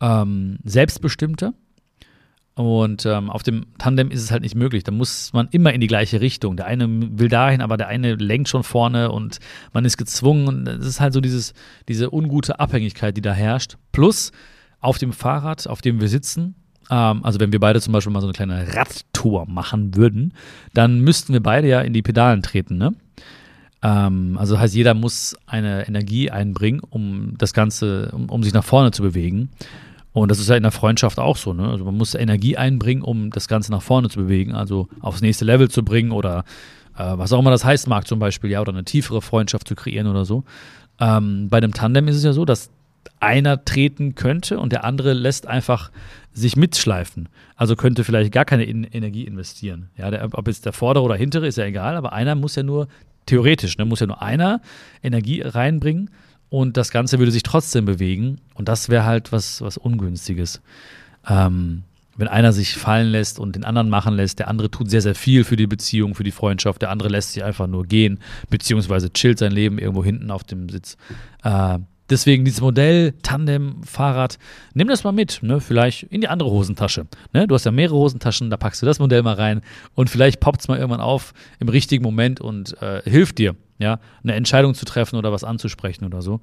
ähm, 0.00 0.58
selbstbestimmter. 0.64 1.54
Und 2.62 3.06
ähm, 3.06 3.28
auf 3.28 3.42
dem 3.42 3.66
Tandem 3.78 4.12
ist 4.12 4.22
es 4.22 4.30
halt 4.30 4.42
nicht 4.42 4.54
möglich. 4.54 4.84
Da 4.84 4.92
muss 4.92 5.32
man 5.32 5.48
immer 5.50 5.72
in 5.72 5.80
die 5.80 5.88
gleiche 5.88 6.20
Richtung. 6.20 6.56
Der 6.56 6.66
eine 6.66 6.86
will 7.18 7.28
dahin, 7.28 7.60
aber 7.60 7.76
der 7.76 7.88
eine 7.88 8.14
lenkt 8.14 8.48
schon 8.48 8.62
vorne 8.62 9.10
und 9.10 9.40
man 9.72 9.84
ist 9.84 9.96
gezwungen. 9.96 10.68
Es 10.68 10.86
ist 10.86 11.00
halt 11.00 11.12
so 11.12 11.20
dieses, 11.20 11.54
diese 11.88 12.14
ungute 12.14 12.60
Abhängigkeit, 12.60 13.16
die 13.16 13.20
da 13.20 13.32
herrscht. 13.32 13.78
Plus 13.90 14.30
auf 14.78 14.98
dem 14.98 15.12
Fahrrad, 15.12 15.66
auf 15.66 15.80
dem 15.80 16.00
wir 16.00 16.06
sitzen, 16.06 16.54
ähm, 16.88 17.24
also 17.24 17.40
wenn 17.40 17.50
wir 17.50 17.58
beide 17.58 17.80
zum 17.80 17.92
Beispiel 17.92 18.12
mal 18.12 18.20
so 18.20 18.28
eine 18.28 18.32
kleine 18.32 18.76
Radtour 18.76 19.46
machen 19.46 19.96
würden, 19.96 20.32
dann 20.72 21.00
müssten 21.00 21.32
wir 21.32 21.42
beide 21.42 21.66
ja 21.66 21.80
in 21.80 21.92
die 21.92 22.02
Pedalen 22.02 22.42
treten, 22.42 22.78
ne? 22.78 22.94
Ähm, 23.82 24.36
also 24.38 24.54
das 24.54 24.62
heißt, 24.62 24.74
jeder 24.76 24.94
muss 24.94 25.36
eine 25.46 25.88
Energie 25.88 26.30
einbringen, 26.30 26.80
um 26.90 27.34
das 27.38 27.54
Ganze, 27.54 28.10
um, 28.12 28.30
um 28.30 28.44
sich 28.44 28.52
nach 28.52 28.62
vorne 28.62 28.92
zu 28.92 29.02
bewegen. 29.02 29.50
Und 30.12 30.30
das 30.30 30.38
ist 30.38 30.48
ja 30.48 30.56
in 30.56 30.62
der 30.62 30.72
Freundschaft 30.72 31.18
auch 31.18 31.36
so. 31.36 31.52
Ne? 31.52 31.68
Also 31.68 31.84
man 31.84 31.96
muss 31.96 32.14
Energie 32.14 32.56
einbringen, 32.56 33.02
um 33.02 33.30
das 33.30 33.48
Ganze 33.48 33.72
nach 33.72 33.82
vorne 33.82 34.08
zu 34.08 34.20
bewegen, 34.20 34.54
also 34.54 34.88
aufs 35.00 35.22
nächste 35.22 35.44
Level 35.44 35.70
zu 35.70 35.82
bringen 35.82 36.12
oder 36.12 36.44
äh, 36.96 37.16
was 37.16 37.32
auch 37.32 37.38
immer 37.38 37.50
das 37.50 37.64
heißt 37.64 37.88
mag 37.88 38.06
zum 38.06 38.18
Beispiel, 38.18 38.50
ja, 38.50 38.60
oder 38.60 38.72
eine 38.72 38.84
tiefere 38.84 39.22
Freundschaft 39.22 39.66
zu 39.66 39.74
kreieren 39.74 40.06
oder 40.06 40.24
so. 40.24 40.44
Ähm, 41.00 41.48
bei 41.48 41.56
einem 41.56 41.72
Tandem 41.72 42.08
ist 42.08 42.16
es 42.16 42.24
ja 42.24 42.34
so, 42.34 42.44
dass 42.44 42.70
einer 43.20 43.64
treten 43.64 44.14
könnte 44.14 44.58
und 44.58 44.72
der 44.72 44.84
andere 44.84 45.12
lässt 45.14 45.46
einfach 45.46 45.90
sich 46.34 46.56
mitschleifen. 46.56 47.28
Also 47.56 47.76
könnte 47.76 48.04
vielleicht 48.04 48.32
gar 48.32 48.44
keine 48.44 48.64
in 48.64 48.84
Energie 48.84 49.24
investieren. 49.24 49.90
Ja, 49.96 50.10
der, 50.10 50.28
ob 50.32 50.46
jetzt 50.46 50.66
der 50.66 50.72
vordere 50.72 51.04
oder 51.04 51.16
hintere 51.16 51.46
ist 51.46 51.56
ja 51.56 51.64
egal, 51.64 51.96
aber 51.96 52.12
einer 52.12 52.34
muss 52.34 52.54
ja 52.54 52.62
nur 52.62 52.88
theoretisch, 53.26 53.78
ne, 53.78 53.84
muss 53.84 54.00
ja 54.00 54.06
nur 54.06 54.20
einer 54.20 54.60
Energie 55.02 55.40
reinbringen 55.40 56.10
und 56.52 56.76
das 56.76 56.90
Ganze 56.90 57.18
würde 57.18 57.32
sich 57.32 57.44
trotzdem 57.44 57.86
bewegen. 57.86 58.38
Und 58.52 58.68
das 58.68 58.90
wäre 58.90 59.06
halt 59.06 59.32
was, 59.32 59.62
was 59.62 59.78
Ungünstiges. 59.78 60.60
Ähm, 61.26 61.84
wenn 62.14 62.28
einer 62.28 62.52
sich 62.52 62.74
fallen 62.74 63.08
lässt 63.08 63.38
und 63.38 63.56
den 63.56 63.64
anderen 63.64 63.88
machen 63.88 64.12
lässt, 64.12 64.38
der 64.38 64.48
andere 64.48 64.70
tut 64.70 64.90
sehr, 64.90 65.00
sehr 65.00 65.14
viel 65.14 65.44
für 65.44 65.56
die 65.56 65.66
Beziehung, 65.66 66.14
für 66.14 66.24
die 66.24 66.30
Freundschaft, 66.30 66.82
der 66.82 66.90
andere 66.90 67.08
lässt 67.08 67.32
sich 67.32 67.42
einfach 67.42 67.68
nur 67.68 67.86
gehen, 67.86 68.18
beziehungsweise 68.50 69.10
chillt 69.10 69.38
sein 69.38 69.52
Leben 69.52 69.78
irgendwo 69.78 70.04
hinten 70.04 70.30
auf 70.30 70.44
dem 70.44 70.68
Sitz. 70.68 70.98
Äh, 71.42 71.78
Deswegen 72.10 72.44
dieses 72.44 72.60
Modell 72.60 73.14
Tandem-Fahrrad, 73.22 74.38
nimm 74.74 74.88
das 74.88 75.02
mal 75.02 75.12
mit, 75.12 75.42
ne? 75.42 75.62
vielleicht 75.62 76.02
in 76.02 76.20
die 76.20 76.28
andere 76.28 76.50
Hosentasche. 76.50 77.06
Ne? 77.32 77.46
Du 77.46 77.54
hast 77.54 77.64
ja 77.64 77.70
mehrere 77.70 77.96
Hosentaschen, 77.96 78.50
da 78.50 78.58
packst 78.58 78.82
du 78.82 78.86
das 78.86 78.98
Modell 78.98 79.22
mal 79.22 79.36
rein 79.36 79.62
und 79.94 80.10
vielleicht 80.10 80.38
poppt 80.38 80.60
es 80.60 80.68
mal 80.68 80.76
irgendwann 80.76 81.00
auf 81.00 81.32
im 81.58 81.70
richtigen 81.70 82.02
Moment 82.04 82.38
und 82.38 82.76
äh, 82.82 83.00
hilft 83.08 83.38
dir, 83.38 83.56
ja, 83.82 84.00
eine 84.22 84.34
Entscheidung 84.34 84.74
zu 84.74 84.84
treffen 84.84 85.16
oder 85.16 85.32
was 85.32 85.44
anzusprechen 85.44 86.04
oder 86.04 86.22
so. 86.22 86.40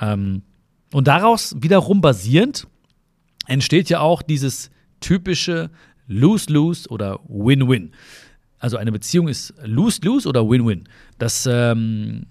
Ähm, 0.00 0.42
und 0.92 1.08
daraus 1.08 1.54
wiederum 1.60 2.00
basierend 2.00 2.66
entsteht 3.46 3.90
ja 3.90 4.00
auch 4.00 4.22
dieses 4.22 4.70
typische 5.00 5.70
Lose-Lose 6.06 6.88
oder 6.88 7.20
Win-Win. 7.28 7.92
Also 8.58 8.76
eine 8.76 8.92
Beziehung 8.92 9.28
ist 9.28 9.54
Lose-Lose 9.62 10.28
oder 10.28 10.48
Win-Win. 10.48 10.88
Das 11.18 11.46
ähm, 11.46 12.26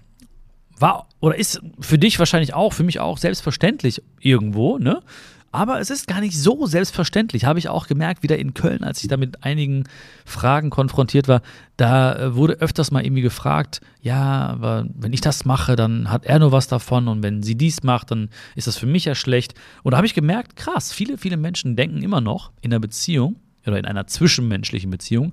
war 0.78 1.08
oder 1.20 1.36
ist 1.36 1.60
für 1.80 1.98
dich 1.98 2.18
wahrscheinlich 2.18 2.54
auch, 2.54 2.72
für 2.72 2.84
mich 2.84 3.00
auch 3.00 3.18
selbstverständlich 3.18 4.02
irgendwo, 4.20 4.78
ne? 4.78 5.02
Aber 5.50 5.80
es 5.80 5.88
ist 5.88 6.06
gar 6.06 6.20
nicht 6.20 6.38
so 6.38 6.66
selbstverständlich, 6.66 7.46
habe 7.46 7.58
ich 7.58 7.68
auch 7.68 7.86
gemerkt, 7.86 8.22
wieder 8.22 8.38
in 8.38 8.52
Köln, 8.52 8.84
als 8.84 9.02
ich 9.02 9.08
da 9.08 9.16
mit 9.16 9.44
einigen 9.44 9.84
Fragen 10.26 10.68
konfrontiert 10.68 11.26
war. 11.26 11.40
Da 11.78 12.16
äh, 12.16 12.34
wurde 12.34 12.54
öfters 12.54 12.90
mal 12.90 13.04
irgendwie 13.04 13.22
gefragt, 13.22 13.80
ja, 14.02 14.46
aber 14.46 14.86
wenn 14.94 15.14
ich 15.14 15.22
das 15.22 15.46
mache, 15.46 15.74
dann 15.74 16.10
hat 16.10 16.26
er 16.26 16.38
nur 16.38 16.52
was 16.52 16.68
davon 16.68 17.08
und 17.08 17.22
wenn 17.22 17.42
sie 17.42 17.54
dies 17.54 17.82
macht, 17.82 18.10
dann 18.10 18.28
ist 18.56 18.66
das 18.66 18.76
für 18.76 18.86
mich 18.86 19.06
ja 19.06 19.14
schlecht. 19.14 19.54
Und 19.82 19.92
da 19.92 19.96
habe 19.96 20.06
ich 20.06 20.14
gemerkt, 20.14 20.56
krass, 20.56 20.92
viele, 20.92 21.16
viele 21.16 21.38
Menschen 21.38 21.76
denken 21.76 22.02
immer 22.02 22.20
noch 22.20 22.52
in 22.60 22.70
einer 22.70 22.80
Beziehung 22.80 23.36
oder 23.66 23.78
in 23.78 23.86
einer 23.86 24.06
zwischenmenschlichen 24.06 24.90
Beziehung, 24.90 25.32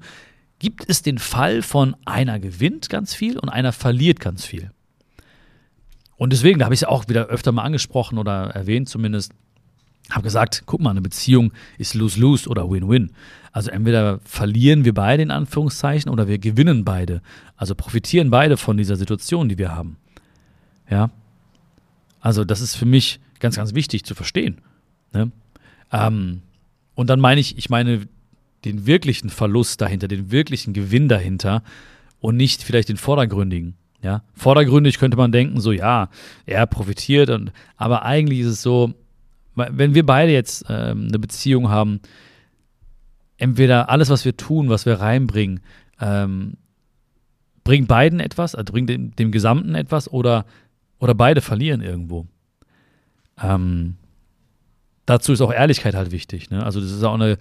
gibt 0.60 0.90
es 0.90 1.02
den 1.02 1.18
Fall 1.18 1.62
von 1.62 1.96
einer 2.06 2.40
gewinnt 2.40 2.90
ganz 2.90 3.14
viel 3.14 3.38
und 3.38 3.50
einer 3.50 3.74
verliert 3.74 4.22
ganz 4.22 4.46
viel. 4.46 4.72
Und 6.16 6.32
deswegen, 6.32 6.60
da 6.60 6.66
habe 6.66 6.74
ich 6.74 6.82
es 6.82 6.88
auch 6.88 7.10
wieder 7.10 7.26
öfter 7.26 7.52
mal 7.52 7.64
angesprochen 7.64 8.18
oder 8.18 8.52
erwähnt 8.52 8.88
zumindest, 8.88 9.34
habe 10.12 10.24
gesagt, 10.24 10.64
guck 10.66 10.82
mal, 10.82 10.92
eine 10.92 11.02
Beziehung 11.02 11.52
ist 11.78 11.96
lose-lose 11.96 12.48
oder 12.48 12.70
win-win. 12.70 13.12
Also 13.52 13.72
entweder 13.72 14.20
verlieren 14.24 14.86
wir 14.86 14.94
beide 14.94 15.24
in 15.24 15.32
Anführungszeichen 15.32 16.12
oder 16.12 16.28
wir 16.28 16.38
gewinnen 16.38 16.86
beide. 16.86 17.22
Also 17.56 17.74
profitieren 17.74 18.30
beide 18.30 18.58
von 18.58 18.78
dieser 18.78 18.98
Situation, 18.98 19.50
die 19.50 19.58
wir 19.58 19.74
haben. 19.74 19.98
Ja. 20.90 21.10
Also 22.20 22.44
das 22.44 22.62
ist 22.62 22.76
für 22.76 22.86
mich 22.86 23.20
ganz, 23.40 23.56
ganz 23.56 23.74
wichtig 23.74 24.04
zu 24.04 24.14
verstehen. 24.16 24.58
Ne? 25.14 25.32
Ähm, 25.92 26.42
und 26.96 27.10
dann 27.10 27.20
meine 27.20 27.40
ich, 27.40 27.58
ich 27.58 27.70
meine 27.70 28.08
den 28.66 28.86
wirklichen 28.86 29.30
Verlust 29.30 29.82
dahinter, 29.82 30.08
den 30.08 30.32
wirklichen 30.32 30.74
Gewinn 30.74 31.08
dahinter 31.08 31.64
und 32.20 32.36
nicht 32.36 32.64
vielleicht 32.64 32.90
den 32.90 32.98
vordergründigen. 32.98 33.76
Ja, 34.02 34.24
vordergründig 34.34 35.00
könnte 35.00 35.18
man 35.18 35.32
denken, 35.32 35.60
so 35.60 35.72
ja, 35.72 36.10
er 36.46 36.68
profitiert, 36.68 37.30
und, 37.30 37.52
aber 37.76 38.04
eigentlich 38.04 38.40
ist 38.42 38.48
es 38.48 38.62
so, 38.62 38.94
wenn 39.56 39.96
wir 39.96 40.06
beide 40.06 40.32
jetzt 40.32 40.66
ähm, 40.70 41.08
eine 41.08 41.20
Beziehung 41.20 41.70
haben, 41.70 42.02
entweder 43.38 43.90
alles, 43.90 44.10
was 44.10 44.26
wir 44.26 44.38
tun, 44.38 44.70
was 44.70 44.86
wir 44.86 45.00
reinbringen, 45.00 45.62
ähm, 46.00 46.58
bringt 47.64 47.88
beiden 47.88 48.20
etwas, 48.20 48.56
also 48.56 48.72
bringt 48.72 48.90
dem, 48.90 49.16
dem, 49.16 49.32
Gesamten 49.32 49.76
etwas 49.76 50.12
oder, 50.12 50.46
oder 51.00 51.16
beide 51.16 51.42
verlieren 51.42 51.82
irgendwo. 51.82 52.28
Ähm, 53.42 53.96
dazu 55.06 55.34
ist 55.34 55.42
auch 55.42 55.52
Ehrlichkeit 55.52 55.96
halt 55.96 56.12
wichtig. 56.12 56.50
Ne? 56.50 56.64
Also 56.64 56.80
das 56.80 56.92
ist 56.92 57.04
auch 57.04 57.16
eine, 57.16 57.38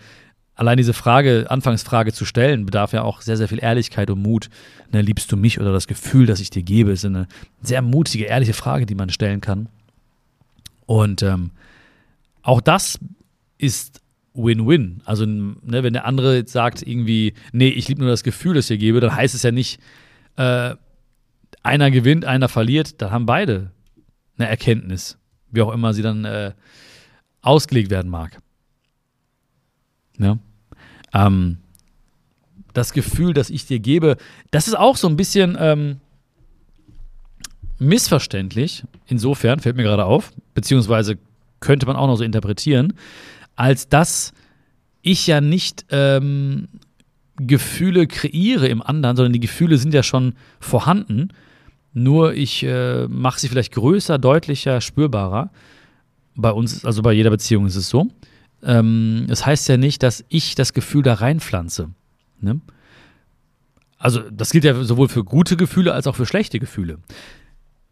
allein 0.55 0.77
diese 0.77 0.93
Frage, 0.93 1.47
Anfangsfrage 1.49 2.13
zu 2.13 2.25
stellen, 2.25 2.65
bedarf 2.65 2.93
ja 2.93 3.03
auch 3.03 3.21
sehr, 3.21 3.37
sehr 3.37 3.49
viel 3.49 3.63
Ehrlichkeit 3.63 4.11
und 4.11 4.23
Mut. 4.23 4.49
Ne, 4.93 5.03
liebst 5.03 5.31
du 5.31 5.37
mich 5.37 5.61
oder 5.61 5.73
das 5.73 5.87
Gefühl, 5.87 6.27
das 6.27 6.41
ich 6.41 6.51
dir 6.51 6.63
gebe, 6.63 6.93
ist 6.93 7.05
eine 7.05 7.27
sehr 7.61 7.83
mutige, 7.83 8.25
ehrliche 8.25 8.55
Frage, 8.55 8.87
die 8.87 8.95
man 8.95 9.11
stellen 9.11 9.41
kann. 9.41 9.69
Und 10.87 11.23
ähm, 11.23 11.51
auch 12.45 12.61
das 12.61 13.01
ist 13.59 14.01
Win-Win. 14.35 15.01
Also, 15.05 15.25
ne, 15.27 15.83
wenn 15.83 15.95
der 15.95 16.05
andere 16.05 16.37
jetzt 16.37 16.53
sagt, 16.53 16.83
irgendwie, 16.83 17.35
nee, 17.53 17.69
ich 17.69 17.89
liebe 17.89 18.01
nur 18.01 18.11
das 18.11 18.23
Gefühl, 18.23 18.55
das 18.55 18.71
ich 18.71 18.79
gebe, 18.79 19.01
dann 19.01 19.17
heißt 19.17 19.35
es 19.35 19.43
ja 19.43 19.51
nicht, 19.51 19.81
äh, 20.37 20.75
einer 21.63 21.91
gewinnt, 21.91 22.25
einer 22.25 22.49
verliert, 22.49 23.01
dann 23.01 23.11
haben 23.11 23.27
beide 23.27 23.71
eine 24.37 24.49
Erkenntnis, 24.49 25.19
wie 25.51 25.63
auch 25.63 25.73
immer 25.73 25.95
sie 25.95 26.03
dann 26.03 26.25
äh, 26.25 26.53
ausgelegt 27.41 27.91
werden 27.91 28.11
mag. 28.11 28.41
Ja. 30.19 30.39
Ähm, 31.15 31.59
das 32.75 32.93
Gefühl, 32.93 33.33
das 33.33 33.51
ich 33.51 33.67
dir 33.67 33.79
gebe, 33.79 34.17
das 34.51 34.69
ist 34.69 34.75
auch 34.75 34.97
so 34.97 35.09
ein 35.09 35.17
bisschen 35.17 35.57
ähm, 35.59 36.01
missverständlich. 37.79 38.85
Insofern 39.07 39.61
fällt 39.61 39.77
mir 39.77 39.85
gerade 39.85 40.05
auf, 40.05 40.33
beziehungsweise 40.55 41.17
könnte 41.65 41.87
man 41.87 41.97
auch 41.97 42.07
noch 42.07 42.17
so 42.17 42.25
interpretieren, 42.25 42.93
als 43.57 43.89
dass 43.89 44.33
ich 45.03 45.27
ja 45.27 45.41
nicht 45.41 45.85
ähm, 45.91 46.69
Gefühle 47.37 48.07
kreiere 48.07 48.69
im 48.69 48.81
anderen, 48.81 49.17
sondern 49.17 49.33
die 49.33 49.41
Gefühle 49.41 49.77
sind 49.79 49.93
ja 49.93 50.03
schon 50.03 50.35
vorhanden. 50.61 51.29
Nur 51.93 52.35
ich 52.35 52.63
äh, 52.63 53.07
mache 53.09 53.41
sie 53.41 53.49
vielleicht 53.49 53.73
größer, 53.73 54.19
deutlicher, 54.19 54.81
spürbarer. 54.81 55.51
Bei 56.37 56.51
uns, 56.51 56.85
also 56.85 57.03
bei 57.03 57.13
jeder 57.13 57.31
Beziehung 57.31 57.67
ist 57.67 57.77
es 57.77 57.89
so 57.89 58.11
ähm, 58.65 59.27
das 59.29 59.45
heißt 59.45 59.69
ja 59.69 59.77
nicht, 59.77 60.03
dass 60.03 60.25
ich 60.29 60.55
das 60.55 60.73
Gefühl 60.73 61.03
da 61.03 61.15
reinpflanze. 61.15 61.91
Ne? 62.41 62.61
Also, 63.99 64.21
das 64.31 64.51
gilt 64.51 64.65
ja 64.65 64.83
sowohl 64.83 65.09
für 65.09 65.25
gute 65.25 65.57
Gefühle 65.57 65.93
als 65.93 66.07
auch 66.07 66.17
für 66.17 66.27
schlechte 66.27 66.59
Gefühle. 66.59 66.99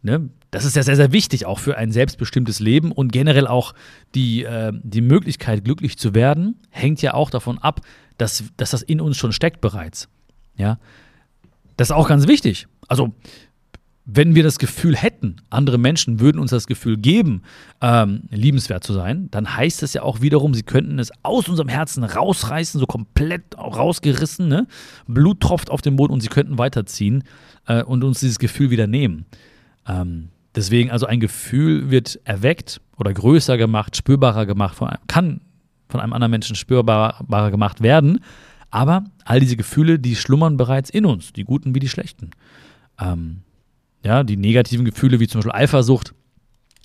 Ne? 0.02 0.30
Das 0.50 0.64
ist 0.64 0.76
ja 0.76 0.82
sehr, 0.82 0.96
sehr 0.96 1.12
wichtig, 1.12 1.46
auch 1.46 1.58
für 1.58 1.76
ein 1.76 1.92
selbstbestimmtes 1.92 2.60
Leben 2.60 2.92
und 2.92 3.12
generell 3.12 3.46
auch 3.46 3.72
die, 4.14 4.44
äh, 4.44 4.72
die 4.82 5.00
Möglichkeit, 5.00 5.64
glücklich 5.64 5.96
zu 5.96 6.14
werden, 6.14 6.60
hängt 6.70 7.00
ja 7.02 7.14
auch 7.14 7.30
davon 7.30 7.58
ab, 7.58 7.80
dass, 8.18 8.44
dass 8.56 8.70
das 8.70 8.82
in 8.82 9.00
uns 9.00 9.16
schon 9.16 9.32
steckt 9.32 9.60
bereits. 9.60 10.08
Ja. 10.56 10.78
Das 11.76 11.88
ist 11.88 11.92
auch 11.92 12.08
ganz 12.08 12.26
wichtig. 12.26 12.66
Also, 12.88 13.14
wenn 14.04 14.34
wir 14.34 14.42
das 14.42 14.58
Gefühl 14.58 14.96
hätten, 14.96 15.36
andere 15.48 15.78
Menschen 15.78 16.18
würden 16.18 16.40
uns 16.40 16.50
das 16.50 16.66
Gefühl 16.66 16.96
geben, 16.96 17.42
ähm, 17.80 18.24
liebenswert 18.30 18.82
zu 18.82 18.92
sein, 18.92 19.28
dann 19.30 19.56
heißt 19.56 19.80
das 19.82 19.94
ja 19.94 20.02
auch 20.02 20.20
wiederum, 20.20 20.54
sie 20.54 20.64
könnten 20.64 20.98
es 20.98 21.12
aus 21.22 21.48
unserem 21.48 21.68
Herzen 21.68 22.02
rausreißen, 22.02 22.80
so 22.80 22.86
komplett 22.86 23.56
rausgerissen, 23.56 24.48
ne? 24.48 24.66
Blut 25.06 25.40
tropft 25.40 25.70
auf 25.70 25.82
den 25.82 25.94
Boden 25.94 26.12
und 26.12 26.20
sie 26.20 26.28
könnten 26.28 26.58
weiterziehen 26.58 27.22
äh, 27.66 27.84
und 27.84 28.02
uns 28.02 28.18
dieses 28.20 28.40
Gefühl 28.40 28.70
wieder 28.70 28.88
nehmen. 28.88 29.24
Ähm, 29.86 30.28
deswegen, 30.54 30.90
also 30.90 31.06
ein 31.06 31.20
Gefühl 31.20 31.90
wird 31.90 32.20
erweckt 32.24 32.80
oder 32.96 33.12
größer 33.12 33.56
gemacht, 33.56 33.96
spürbarer 33.96 34.46
gemacht, 34.46 34.76
von 34.76 34.88
einem, 34.88 35.00
kann 35.06 35.40
von 35.88 36.00
einem 36.00 36.12
anderen 36.12 36.30
Menschen 36.30 36.56
spürbarer 36.56 37.50
gemacht 37.50 37.82
werden, 37.82 38.20
aber 38.70 39.04
all 39.24 39.40
diese 39.40 39.56
Gefühle, 39.56 39.98
die 39.98 40.16
schlummern 40.16 40.56
bereits 40.56 40.88
in 40.88 41.04
uns, 41.04 41.32
die 41.32 41.44
guten 41.44 41.74
wie 41.74 41.80
die 41.80 41.88
schlechten. 41.88 42.30
Ähm, 42.98 43.42
ja, 44.04 44.24
die 44.24 44.36
negativen 44.36 44.84
Gefühle 44.84 45.20
wie 45.20 45.28
zum 45.28 45.40
Beispiel 45.40 45.52
Eifersucht. 45.52 46.14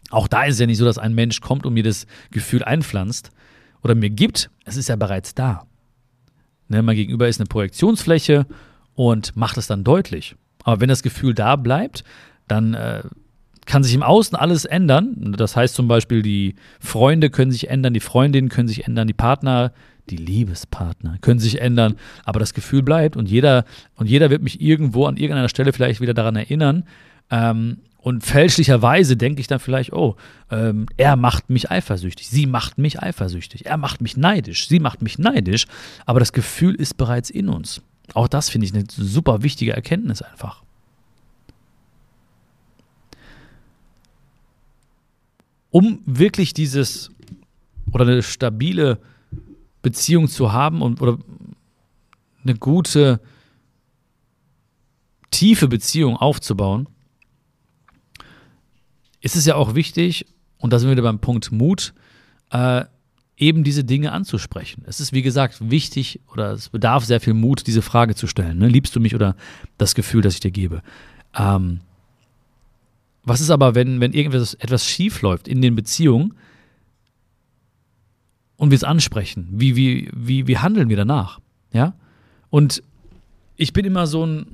Auch 0.09 0.27
da 0.27 0.43
ist 0.43 0.55
es 0.55 0.59
ja 0.59 0.65
nicht 0.67 0.77
so, 0.77 0.85
dass 0.85 0.97
ein 0.97 1.15
Mensch 1.15 1.41
kommt 1.41 1.65
und 1.65 1.73
mir 1.73 1.83
das 1.83 2.05
Gefühl 2.31 2.63
einpflanzt 2.63 3.31
oder 3.81 3.95
mir 3.95 4.09
gibt. 4.09 4.49
Es 4.65 4.77
ist 4.77 4.89
ja 4.89 4.95
bereits 4.95 5.33
da. 5.33 5.65
Ne, 6.67 6.81
mein 6.81 6.95
Gegenüber 6.95 7.27
ist 7.27 7.39
eine 7.39 7.47
Projektionsfläche 7.47 8.45
und 8.93 9.35
macht 9.35 9.57
es 9.57 9.67
dann 9.67 9.83
deutlich. 9.83 10.35
Aber 10.63 10.81
wenn 10.81 10.89
das 10.89 11.03
Gefühl 11.03 11.33
da 11.33 11.55
bleibt, 11.55 12.03
dann 12.47 12.73
äh, 12.73 13.03
kann 13.65 13.83
sich 13.83 13.93
im 13.93 14.03
Außen 14.03 14.35
alles 14.35 14.65
ändern. 14.65 15.35
Das 15.37 15.55
heißt 15.55 15.75
zum 15.75 15.87
Beispiel, 15.87 16.21
die 16.21 16.55
Freunde 16.79 17.29
können 17.29 17.51
sich 17.51 17.69
ändern, 17.69 17.93
die 17.93 17.99
Freundinnen 17.99 18.49
können 18.49 18.67
sich 18.67 18.87
ändern, 18.87 19.07
die 19.07 19.13
Partner, 19.13 19.73
die 20.09 20.17
Liebespartner 20.17 21.17
können 21.19 21.39
sich 21.39 21.59
ändern, 21.61 21.95
aber 22.23 22.39
das 22.39 22.53
Gefühl 22.53 22.81
bleibt 22.81 23.17
und 23.17 23.29
jeder, 23.29 23.65
und 23.95 24.07
jeder 24.09 24.29
wird 24.29 24.41
mich 24.41 24.61
irgendwo 24.61 25.05
an 25.05 25.17
irgendeiner 25.17 25.49
Stelle 25.49 25.73
vielleicht 25.73 26.01
wieder 26.01 26.13
daran 26.13 26.37
erinnern. 26.37 26.85
Ähm, 27.29 27.79
und 27.97 28.23
fälschlicherweise 28.23 29.17
denke 29.17 29.41
ich 29.41 29.47
dann 29.47 29.59
vielleicht, 29.59 29.91
oh, 29.91 30.15
ähm, 30.49 30.85
er 30.95 31.17
macht 31.17 31.49
mich 31.49 31.69
eifersüchtig, 31.69 32.29
sie 32.29 32.45
macht 32.45 32.77
mich 32.77 33.01
eifersüchtig, 33.01 33.65
er 33.65 33.75
macht 33.75 33.99
mich 33.99 34.15
neidisch, 34.15 34.69
sie 34.69 34.79
macht 34.79 35.01
mich 35.01 35.19
neidisch, 35.19 35.65
aber 36.05 36.21
das 36.21 36.31
Gefühl 36.31 36.75
ist 36.75 36.95
bereits 36.95 37.29
in 37.29 37.49
uns. 37.49 37.81
Auch 38.13 38.29
das 38.29 38.49
finde 38.49 38.65
ich 38.65 38.73
eine 38.73 38.85
super 38.89 39.43
wichtige 39.43 39.73
Erkenntnis 39.73 40.21
einfach. 40.21 40.63
Um 45.77 46.01
wirklich 46.07 46.55
dieses 46.55 47.11
oder 47.91 48.03
eine 48.03 48.23
stabile 48.23 48.97
Beziehung 49.83 50.27
zu 50.27 50.51
haben 50.51 50.81
und 50.81 51.03
oder 51.03 51.19
eine 52.41 52.55
gute, 52.55 53.21
tiefe 55.29 55.67
Beziehung 55.67 56.17
aufzubauen, 56.17 56.87
ist 59.21 59.35
es 59.35 59.45
ja 59.45 59.53
auch 59.53 59.75
wichtig, 59.75 60.25
und 60.57 60.73
da 60.73 60.79
sind 60.79 60.87
wir 60.87 60.93
wieder 60.93 61.03
beim 61.03 61.19
Punkt 61.19 61.51
Mut, 61.51 61.93
äh, 62.49 62.85
eben 63.37 63.63
diese 63.63 63.83
Dinge 63.83 64.13
anzusprechen. 64.13 64.83
Es 64.87 64.99
ist, 64.99 65.13
wie 65.13 65.21
gesagt, 65.21 65.69
wichtig 65.69 66.21
oder 66.33 66.53
es 66.53 66.69
bedarf 66.69 67.05
sehr 67.05 67.21
viel 67.21 67.35
Mut, 67.35 67.67
diese 67.67 67.83
Frage 67.83 68.15
zu 68.15 68.25
stellen. 68.25 68.57
Ne? 68.57 68.67
Liebst 68.67 68.95
du 68.95 68.99
mich 68.99 69.13
oder 69.13 69.35
das 69.77 69.93
Gefühl, 69.93 70.23
das 70.23 70.33
ich 70.33 70.39
dir 70.39 70.49
gebe? 70.49 70.81
Ähm, 71.35 71.81
was 73.27 73.41
ist 73.41 73.49
aber, 73.49 73.75
wenn, 73.75 73.99
wenn 73.99 74.13
irgendwas 74.13 74.53
etwas 74.55 74.85
schief 74.85 75.21
in 75.45 75.61
den 75.61 75.75
Beziehungen 75.75 76.33
und 78.55 78.71
wir 78.71 78.75
es 78.75 78.85
ansprechen? 78.85 79.49
Wie, 79.51 79.75
wie, 79.75 80.09
wie, 80.15 80.47
wie 80.47 80.57
handeln 80.57 80.87
wir 80.87 80.95
danach? 80.95 81.39
Ja? 81.73 81.93
Und 82.49 82.81
ich 83.57 83.73
bin 83.73 83.85
immer 83.85 84.07
so 84.07 84.25
ein, 84.25 84.47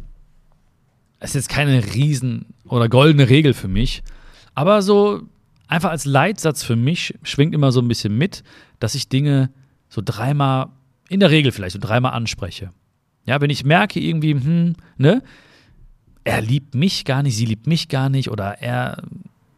es 1.19 1.31
ist 1.31 1.35
jetzt 1.35 1.49
keine 1.49 1.93
riesen 1.93 2.47
oder 2.65 2.89
goldene 2.89 3.29
Regel 3.29 3.53
für 3.53 3.67
mich, 3.67 4.01
aber 4.55 4.81
so 4.81 5.21
einfach 5.67 5.91
als 5.91 6.05
Leitsatz 6.05 6.63
für 6.63 6.75
mich 6.75 7.13
schwingt 7.21 7.53
immer 7.53 7.71
so 7.71 7.79
ein 7.79 7.87
bisschen 7.87 8.17
mit, 8.17 8.43
dass 8.79 8.95
ich 8.95 9.07
Dinge 9.07 9.51
so 9.87 10.01
dreimal, 10.03 10.69
in 11.09 11.19
der 11.19 11.29
Regel 11.29 11.51
vielleicht 11.51 11.73
so 11.73 11.79
dreimal 11.79 12.13
anspreche. 12.13 12.71
Ja, 13.25 13.39
wenn 13.39 13.51
ich 13.51 13.63
merke 13.63 13.99
irgendwie, 13.99 14.33
hm, 14.33 14.75
ne, 14.97 15.21
er 16.23 16.41
liebt 16.41 16.75
mich 16.75 17.05
gar 17.05 17.23
nicht, 17.23 17.35
sie 17.35 17.45
liebt 17.45 17.67
mich 17.67 17.89
gar 17.89 18.09
nicht 18.09 18.29
oder 18.29 18.61
er 18.61 19.03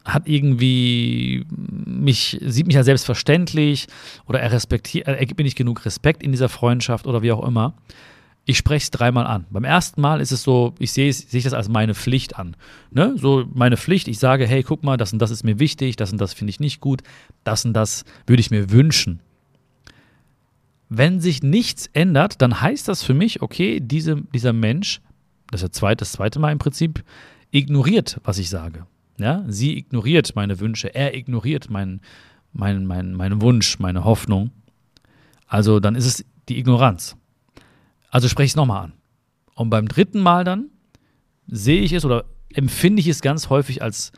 hat 0.04 0.28
irgendwie 0.28 1.46
mich, 1.50 2.38
sieht 2.42 2.68
mich 2.68 2.76
ja 2.76 2.84
selbstverständlich 2.84 3.88
oder 4.28 4.40
er 4.40 4.52
respektiert, 4.52 5.08
er 5.08 5.26
gibt 5.26 5.40
mir 5.40 5.44
nicht 5.44 5.58
genug 5.58 5.86
Respekt 5.86 6.22
in 6.22 6.32
dieser 6.32 6.50
Freundschaft 6.50 7.08
oder 7.08 7.24
wie 7.24 7.32
auch 7.32 7.46
immer, 7.46 7.74
ich 8.46 8.58
spreche 8.58 8.84
es 8.84 8.92
dreimal 8.92 9.26
an. 9.26 9.46
Beim 9.50 9.64
ersten 9.64 10.00
Mal 10.02 10.22
ist 10.22 10.32
es 10.32 10.44
so, 10.44 10.76
ich 10.78 10.92
sehe 10.92 11.12
seh 11.12 11.42
das 11.42 11.54
als 11.54 11.68
meine 11.68 11.96
Pflicht 11.96 12.38
an. 12.38 12.56
Ne? 12.92 13.16
So 13.18 13.46
meine 13.54 13.76
Pflicht, 13.76 14.08
ich 14.08 14.20
sage, 14.20 14.46
hey, 14.46 14.62
guck 14.62 14.84
mal, 14.84 14.98
das 14.98 15.12
und 15.12 15.20
das 15.20 15.32
ist 15.32 15.44
mir 15.44 15.58
wichtig, 15.58 15.96
das 15.96 16.12
und 16.12 16.22
das 16.22 16.34
finde 16.34 16.52
ich 16.52 16.60
nicht 16.60 16.80
gut, 16.80 17.02
das 17.44 17.66
und 17.66 17.74
das 17.74 18.06
würde 18.28 18.42
ich 18.42 18.52
mir 18.52 18.70
wünschen. 18.70 19.20
Wenn 20.90 21.20
sich 21.20 21.42
nichts 21.42 21.90
ändert, 21.94 22.42
dann 22.44 22.62
heißt 22.62 22.88
das 22.88 23.02
für 23.02 23.16
mich, 23.16 23.42
okay, 23.42 23.80
diese, 23.82 24.22
dieser 24.34 24.54
Mensch, 24.54 25.02
das 25.62 25.72
ist 25.72 25.76
zweite, 25.76 26.00
das 26.00 26.14
zweite 26.14 26.40
Mal 26.40 26.52
im 26.52 26.60
Prinzip, 26.60 27.04
ignoriert, 27.52 28.20
was 28.24 28.38
ich 28.38 28.50
sage. 28.50 28.86
Ja? 29.18 29.44
Sie 29.48 29.78
ignoriert 29.78 30.36
meine 30.36 30.60
Wünsche, 30.60 30.94
er 30.94 31.16
ignoriert 31.16 31.70
meinen 31.70 32.02
mein, 32.56 32.86
mein, 32.86 33.14
mein 33.14 33.42
Wunsch, 33.42 33.80
meine 33.80 34.06
Hoffnung. 34.06 34.52
Also 35.48 35.80
dann 35.80 35.96
ist 35.96 36.06
es 36.06 36.26
die 36.48 36.58
Ignoranz. 36.58 37.18
Also 38.10 38.30
spreche 38.30 38.46
ich 38.46 38.52
es 38.52 38.56
nochmal 38.56 38.86
an. 38.86 38.94
Und 39.56 39.70
beim 39.70 39.88
dritten 39.88 40.22
Mal 40.22 40.44
dann 40.44 40.70
sehe 41.48 41.82
ich 41.82 41.92
es 41.94 42.06
oder 42.06 42.26
empfinde 42.54 43.02
ich 43.02 43.08
es 43.08 43.22
ganz 43.22 43.50
häufig 43.50 43.82
als, 43.82 44.12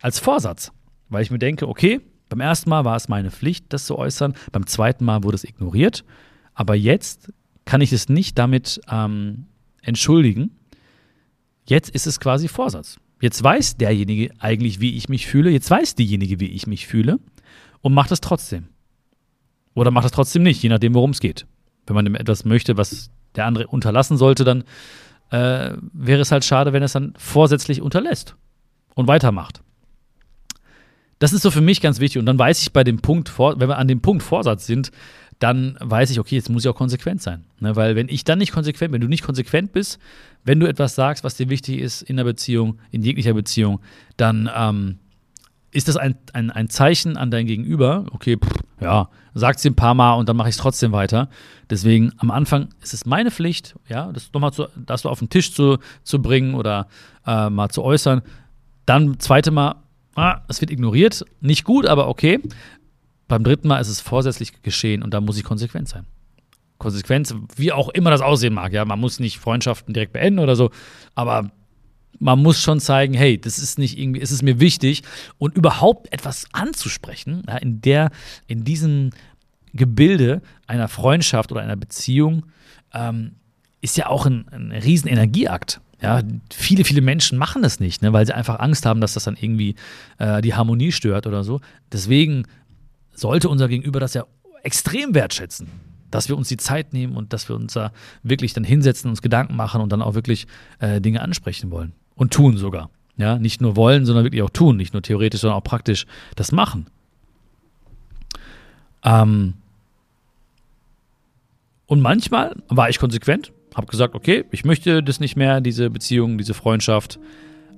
als 0.00 0.18
Vorsatz, 0.18 0.72
weil 1.08 1.22
ich 1.22 1.30
mir 1.30 1.38
denke, 1.38 1.68
okay, 1.68 2.00
beim 2.28 2.40
ersten 2.40 2.68
Mal 2.70 2.84
war 2.84 2.96
es 2.96 3.08
meine 3.08 3.30
Pflicht, 3.30 3.66
das 3.72 3.86
zu 3.86 3.96
äußern, 3.96 4.34
beim 4.50 4.66
zweiten 4.66 5.04
Mal 5.04 5.22
wurde 5.22 5.36
es 5.36 5.44
ignoriert, 5.44 6.04
aber 6.52 6.74
jetzt 6.74 7.32
kann 7.64 7.80
ich 7.80 7.92
es 7.92 8.08
nicht 8.08 8.38
damit 8.38 8.80
ähm, 8.90 9.46
entschuldigen. 9.82 10.50
Jetzt 11.66 11.90
ist 11.90 12.06
es 12.06 12.20
quasi 12.20 12.48
Vorsatz. 12.48 12.98
Jetzt 13.20 13.42
weiß 13.42 13.76
derjenige 13.76 14.32
eigentlich, 14.38 14.80
wie 14.80 14.96
ich 14.96 15.08
mich 15.08 15.26
fühle, 15.26 15.50
jetzt 15.50 15.70
weiß 15.70 15.94
diejenige, 15.94 16.40
wie 16.40 16.50
ich 16.50 16.66
mich 16.66 16.86
fühle 16.86 17.18
und 17.80 17.94
macht 17.94 18.10
es 18.12 18.20
trotzdem. 18.20 18.68
Oder 19.74 19.90
macht 19.90 20.06
es 20.06 20.12
trotzdem 20.12 20.42
nicht, 20.42 20.62
je 20.62 20.68
nachdem, 20.68 20.94
worum 20.94 21.10
es 21.10 21.20
geht. 21.20 21.46
Wenn 21.86 21.94
man 21.94 22.14
etwas 22.14 22.44
möchte, 22.44 22.76
was 22.76 23.10
der 23.34 23.46
andere 23.46 23.66
unterlassen 23.66 24.16
sollte, 24.16 24.44
dann 24.44 24.64
äh, 25.30 25.72
wäre 25.92 26.20
es 26.20 26.32
halt 26.32 26.44
schade, 26.44 26.72
wenn 26.72 26.82
er 26.82 26.86
es 26.86 26.92
dann 26.92 27.14
vorsätzlich 27.16 27.80
unterlässt 27.82 28.36
und 28.94 29.08
weitermacht. 29.08 29.62
Das 31.18 31.32
ist 31.32 31.42
so 31.42 31.50
für 31.50 31.60
mich 31.60 31.80
ganz 31.80 32.00
wichtig. 32.00 32.18
Und 32.18 32.26
dann 32.26 32.38
weiß 32.38 32.60
ich 32.62 32.72
bei 32.72 32.84
dem 32.84 33.00
Punkt, 33.00 33.38
wenn 33.38 33.68
wir 33.68 33.78
an 33.78 33.88
dem 33.88 34.00
Punkt 34.00 34.22
Vorsatz 34.22 34.66
sind, 34.66 34.90
dann 35.38 35.76
weiß 35.80 36.10
ich, 36.10 36.20
okay, 36.20 36.36
jetzt 36.36 36.48
muss 36.48 36.64
ich 36.64 36.70
auch 36.70 36.76
konsequent 36.76 37.22
sein. 37.22 37.44
Ne? 37.60 37.76
Weil 37.76 37.96
wenn 37.96 38.08
ich 38.08 38.24
dann 38.24 38.38
nicht 38.38 38.52
konsequent, 38.52 38.92
wenn 38.92 39.00
du 39.00 39.08
nicht 39.08 39.24
konsequent 39.24 39.72
bist, 39.72 39.98
wenn 40.44 40.60
du 40.60 40.66
etwas 40.66 40.94
sagst, 40.94 41.24
was 41.24 41.36
dir 41.36 41.48
wichtig 41.48 41.80
ist 41.80 42.02
in 42.02 42.16
der 42.16 42.24
Beziehung, 42.24 42.78
in 42.90 43.02
jeglicher 43.02 43.34
Beziehung, 43.34 43.80
dann 44.16 44.50
ähm, 44.54 44.98
ist 45.74 45.88
das 45.88 45.96
ein, 45.96 46.14
ein, 46.32 46.50
ein 46.50 46.68
Zeichen 46.70 47.16
an 47.16 47.30
dein 47.30 47.46
Gegenüber, 47.46 48.06
okay, 48.12 48.36
pff, 48.36 48.52
ja, 48.80 49.08
sagt 49.34 49.58
es 49.58 49.64
ein 49.64 49.74
paar 49.74 49.94
Mal 49.94 50.14
und 50.14 50.28
dann 50.28 50.36
mache 50.36 50.48
ich 50.48 50.54
es 50.54 50.60
trotzdem 50.60 50.92
weiter. 50.92 51.28
Deswegen 51.68 52.12
am 52.18 52.30
Anfang 52.30 52.68
ist 52.80 52.94
es 52.94 53.06
meine 53.06 53.30
Pflicht, 53.30 53.74
ja, 53.88 54.12
das 54.12 54.32
nochmal 54.32 54.52
zu, 54.52 54.68
das 54.76 55.02
so 55.02 55.08
auf 55.08 55.18
den 55.18 55.30
Tisch 55.30 55.52
zu, 55.52 55.78
zu 56.04 56.22
bringen 56.22 56.54
oder 56.54 56.86
äh, 57.26 57.50
mal 57.50 57.70
zu 57.70 57.82
äußern. 57.82 58.22
Dann 58.86 59.18
zweite 59.18 59.50
Mal, 59.50 59.76
ah, 60.14 60.42
es 60.48 60.60
wird 60.60 60.70
ignoriert, 60.70 61.24
nicht 61.40 61.64
gut, 61.64 61.86
aber 61.86 62.08
okay. 62.08 62.40
Beim 63.28 63.44
dritten 63.44 63.68
Mal 63.68 63.78
ist 63.78 63.88
es 63.88 64.00
vorsätzlich 64.00 64.62
geschehen 64.62 65.02
und 65.02 65.14
da 65.14 65.20
muss 65.20 65.38
ich 65.38 65.44
konsequent 65.44 65.88
sein. 65.88 66.06
Konsequenz, 66.78 67.34
wie 67.56 67.72
auch 67.72 67.88
immer 67.88 68.10
das 68.10 68.20
aussehen 68.20 68.54
mag, 68.54 68.72
ja, 68.72 68.84
man 68.84 68.98
muss 68.98 69.20
nicht 69.20 69.38
Freundschaften 69.38 69.94
direkt 69.94 70.12
beenden 70.12 70.40
oder 70.40 70.56
so, 70.56 70.70
aber 71.14 71.50
man 72.18 72.42
muss 72.42 72.60
schon 72.60 72.80
zeigen, 72.80 73.14
hey, 73.14 73.40
das 73.40 73.58
ist 73.58 73.78
nicht 73.78 73.98
irgendwie, 73.98 74.20
ist 74.20 74.30
es 74.30 74.42
mir 74.42 74.60
wichtig 74.60 75.02
und 75.38 75.56
überhaupt 75.56 76.12
etwas 76.12 76.46
anzusprechen, 76.52 77.42
ja, 77.48 77.56
in 77.56 77.80
der, 77.80 78.10
in 78.46 78.64
diesem 78.64 79.10
Gebilde 79.72 80.42
einer 80.66 80.88
Freundschaft 80.88 81.52
oder 81.52 81.60
einer 81.60 81.76
Beziehung, 81.76 82.44
ähm, 82.92 83.32
ist 83.80 83.96
ja 83.96 84.06
auch 84.06 84.24
ein, 84.26 84.46
ein 84.50 84.72
riesen 84.72 85.08
Energieakt. 85.08 85.80
Ja, 86.00 86.22
viele, 86.52 86.84
viele 86.84 87.00
Menschen 87.00 87.38
machen 87.38 87.62
das 87.62 87.80
nicht, 87.80 88.02
ne, 88.02 88.12
weil 88.12 88.26
sie 88.26 88.34
einfach 88.34 88.58
Angst 88.58 88.84
haben, 88.86 89.00
dass 89.00 89.14
das 89.14 89.24
dann 89.24 89.36
irgendwie 89.40 89.74
äh, 90.18 90.42
die 90.42 90.54
Harmonie 90.54 90.92
stört 90.92 91.26
oder 91.26 91.44
so. 91.44 91.60
Deswegen 91.92 92.46
sollte 93.14 93.48
unser 93.48 93.68
Gegenüber 93.68 94.00
das 94.00 94.14
ja 94.14 94.24
extrem 94.62 95.14
wertschätzen, 95.14 95.68
dass 96.10 96.28
wir 96.28 96.36
uns 96.36 96.48
die 96.48 96.56
Zeit 96.56 96.92
nehmen 96.92 97.16
und 97.16 97.32
dass 97.32 97.48
wir 97.48 97.56
uns 97.56 97.74
da 97.74 97.92
wirklich 98.22 98.52
dann 98.52 98.64
hinsetzen, 98.64 99.10
uns 99.10 99.22
Gedanken 99.22 99.56
machen 99.56 99.80
und 99.80 99.92
dann 99.92 100.02
auch 100.02 100.14
wirklich 100.14 100.46
äh, 100.80 101.00
Dinge 101.00 101.22
ansprechen 101.22 101.70
wollen 101.70 101.92
und 102.14 102.32
tun 102.32 102.56
sogar. 102.56 102.90
Ja, 103.16 103.38
nicht 103.38 103.60
nur 103.60 103.76
wollen, 103.76 104.06
sondern 104.06 104.24
wirklich 104.24 104.42
auch 104.42 104.50
tun, 104.50 104.76
nicht 104.76 104.92
nur 104.92 105.02
theoretisch, 105.02 105.40
sondern 105.40 105.58
auch 105.58 105.64
praktisch 105.64 106.06
das 106.34 106.50
machen. 106.50 106.86
Ähm 109.04 109.54
und 111.86 112.00
manchmal 112.00 112.56
war 112.68 112.88
ich 112.88 112.98
konsequent, 112.98 113.52
habe 113.74 113.86
gesagt, 113.86 114.14
okay, 114.14 114.44
ich 114.50 114.64
möchte 114.64 115.02
das 115.02 115.20
nicht 115.20 115.36
mehr, 115.36 115.60
diese 115.60 115.90
Beziehung, 115.90 116.38
diese 116.38 116.54
Freundschaft. 116.54 117.20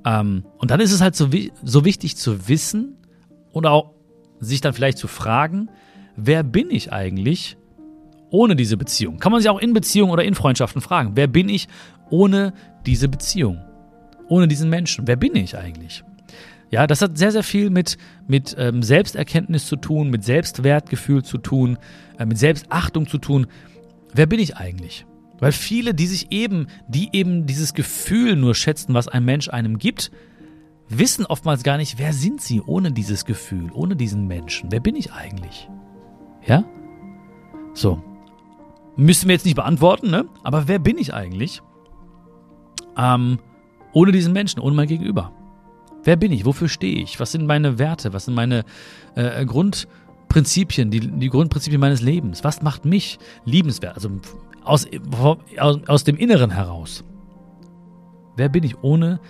Ähm 0.07 0.45
und 0.57 0.71
dann 0.71 0.81
ist 0.81 0.93
es 0.93 1.03
halt 1.03 1.17
so, 1.17 1.29
so 1.63 1.85
wichtig 1.85 2.17
zu 2.17 2.49
wissen 2.49 2.97
und 3.53 3.67
auch 3.67 3.96
sich 4.41 4.61
dann 4.61 4.73
vielleicht 4.73 4.99
zu 4.99 5.09
fragen, 5.09 5.71
wer 6.17 6.43
bin 6.43 6.71
ich 6.71 6.93
eigentlich 6.93 7.57
ohne 8.31 8.57
diese 8.57 8.77
Beziehung? 8.77 9.19
Kann 9.19 9.33
man 9.33 9.41
sich 9.41 9.51
auch 9.51 9.61
in 9.61 9.73
Beziehungen 9.73 10.13
oder 10.13 10.25
in 10.25 10.35
Freundschaften 10.35 10.81
fragen, 10.81 11.13
wer 11.15 11.27
bin 11.27 11.49
ich 11.49 11.69
ohne 12.11 12.53
diese 12.85 13.09
Beziehung? 13.09 13.61
ohne 14.29 14.49
diesen 14.49 14.71
Menschen? 14.71 15.07
Wer 15.07 15.17
bin 15.17 15.35
ich 15.37 15.57
eigentlich? 15.57 16.05
Ja, 16.71 16.87
das 16.87 17.01
hat 17.01 17.17
sehr, 17.17 17.31
sehr 17.31 17.45
viel 17.45 17.71
mit, 17.71 17.97
mit 18.27 18.57
ähm, 18.59 18.83
Selbsterkenntnis 18.83 19.67
zu 19.67 19.77
tun, 19.77 20.11
mit 20.11 20.25
Selbstwertgefühl 20.25 21.23
zu 21.23 21.39
tun, 21.39 21.79
äh, 22.19 22.27
mit 22.27 22.39
Selbstachtung 22.39 23.07
zu 23.07 23.19
tun. 23.19 23.47
Wer 24.13 24.27
bin 24.27 24.41
ich 24.41 24.57
eigentlich? 24.57 25.07
Weil 25.39 25.53
viele, 25.53 25.95
die 25.95 26.07
sich 26.07 26.33
eben, 26.33 26.67
die 26.89 27.11
eben 27.13 27.47
dieses 27.47 27.75
Gefühl 27.75 28.37
nur 28.37 28.55
schätzen, 28.55 28.95
was 28.95 29.07
ein 29.07 29.25
Mensch 29.25 29.49
einem 29.49 29.79
gibt, 29.79 30.11
wissen 30.89 31.27
oftmals 31.27 31.63
gar 31.63 31.77
nicht, 31.77 31.99
wer 31.99 32.13
sind 32.13 32.41
sie 32.41 32.63
ohne 32.63 32.93
dieses 32.93 33.25
Gefühl, 33.25 33.71
ohne 33.73 33.97
diesen 33.97 34.27
Menschen? 34.27 34.71
Wer 34.71 34.81
bin 34.81 34.97
ich 34.97 35.13
eigentlich? 35.13 35.69
Ja? 36.47 36.65
So. 37.75 38.03
müssen 38.97 39.29
wir 39.29 39.35
jetzt 39.35 39.45
nicht 39.45 39.57
beantworten, 39.57 40.11
ne? 40.11 40.27
Aber 40.43 40.69
wer 40.69 40.79
bin 40.79 40.97
ich 40.99 41.13
eigentlich? 41.13 41.61
Ähm, 42.97 43.39
ohne 43.93 44.13
diesen 44.13 44.33
Menschen, 44.33 44.61
ohne 44.61 44.75
mein 44.75 44.89
Gegenüber. 44.89 45.33
Wer 46.05 46.17
bin 46.17 46.33
ich? 46.33 46.45
Wofür 46.45 46.69
stehe 46.69 47.03
ich? 47.03 47.19
Was 47.19 47.33
sind 47.33 47.47
meine 47.47 47.79
Werte? 47.79 48.13
Was 48.13 48.27
sind 48.27 48.35
meine 48.35 48.65
äh, 49.17 49.45
Grundprinzipien, 49.45 50.91
die, 50.91 51.01
die 51.01 51.29
Grundprinzipien 51.29 51.81
meines 51.81 52.01
Lebens? 52.01 52.45
Was 52.45 52.63
macht 52.63 52.85
mich 52.85 53.19
liebenswert? 53.45 53.97
Also 53.97 54.11
aus, 54.65 54.87
aus, 55.59 55.79
aus 55.87 56.05
dem 56.05 56.17
Inneren 56.17 56.51
heraus. 56.51 57.05
Wer 58.37 58.49
bin 58.49 58.65
ich 58.65 58.83
ohne 58.83 59.21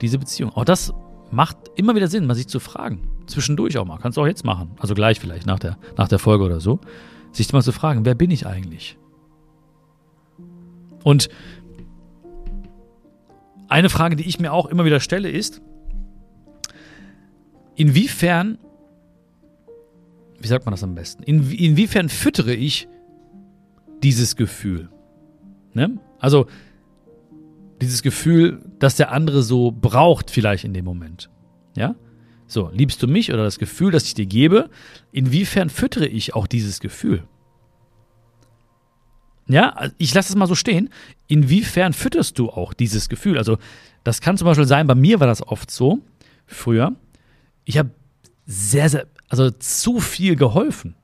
diese 0.00 0.18
Beziehung? 0.18 0.50
Auch 0.52 0.64
das 0.64 0.92
macht 1.30 1.56
immer 1.76 1.94
wieder 1.94 2.08
Sinn, 2.08 2.26
mal 2.26 2.34
sich 2.34 2.48
zu 2.48 2.60
fragen. 2.60 3.08
Zwischendurch 3.26 3.76
auch 3.78 3.84
mal. 3.84 3.98
Kannst 3.98 4.16
du 4.16 4.22
auch 4.22 4.26
jetzt 4.26 4.44
machen. 4.44 4.70
Also 4.78 4.94
gleich 4.94 5.20
vielleicht 5.20 5.46
nach 5.46 5.58
der, 5.58 5.78
nach 5.96 6.08
der 6.08 6.18
Folge 6.18 6.44
oder 6.44 6.60
so. 6.60 6.80
Sich 7.32 7.52
mal 7.52 7.62
zu 7.62 7.72
fragen, 7.72 8.04
wer 8.04 8.14
bin 8.14 8.30
ich 8.30 8.46
eigentlich? 8.46 8.96
Und 11.04 11.28
eine 13.68 13.90
Frage, 13.90 14.16
die 14.16 14.26
ich 14.26 14.40
mir 14.40 14.52
auch 14.52 14.66
immer 14.66 14.84
wieder 14.84 15.00
stelle, 15.00 15.30
ist, 15.30 15.60
inwiefern, 17.76 18.58
wie 20.40 20.48
sagt 20.48 20.64
man 20.64 20.72
das 20.72 20.82
am 20.82 20.94
besten, 20.94 21.22
in, 21.22 21.50
inwiefern 21.50 22.08
füttere 22.08 22.54
ich 22.54 22.88
dieses 24.02 24.36
Gefühl? 24.36 24.88
Ne? 25.74 25.98
Also 26.18 26.46
dieses 27.80 28.02
Gefühl, 28.02 28.60
dass 28.78 28.96
der 28.96 29.12
andere 29.12 29.42
so 29.42 29.70
braucht 29.72 30.30
vielleicht 30.30 30.64
in 30.64 30.74
dem 30.74 30.84
Moment. 30.84 31.30
Ja? 31.76 31.94
So, 32.46 32.70
liebst 32.72 33.02
du 33.02 33.06
mich 33.06 33.32
oder 33.32 33.44
das 33.44 33.58
Gefühl, 33.58 33.90
das 33.90 34.04
ich 34.04 34.14
dir 34.14 34.26
gebe, 34.26 34.70
inwiefern 35.12 35.68
füttere 35.68 36.06
ich 36.06 36.34
auch 36.34 36.46
dieses 36.46 36.80
Gefühl? 36.80 37.24
Ja, 39.46 39.90
ich 39.96 40.12
lasse 40.12 40.30
es 40.30 40.36
mal 40.36 40.46
so 40.46 40.54
stehen. 40.54 40.90
Inwiefern 41.26 41.94
fütterst 41.94 42.38
du 42.38 42.50
auch 42.50 42.74
dieses 42.74 43.08
Gefühl? 43.08 43.38
Also, 43.38 43.58
das 44.04 44.20
kann 44.20 44.36
zum 44.36 44.46
Beispiel 44.46 44.66
sein, 44.66 44.86
bei 44.86 44.94
mir 44.94 45.20
war 45.20 45.26
das 45.26 45.42
oft 45.42 45.70
so, 45.70 46.00
früher. 46.46 46.94
Ich 47.64 47.78
habe 47.78 47.90
sehr, 48.46 48.88
sehr, 48.88 49.06
also 49.28 49.50
zu 49.50 50.00
viel 50.00 50.36
geholfen. 50.36 50.94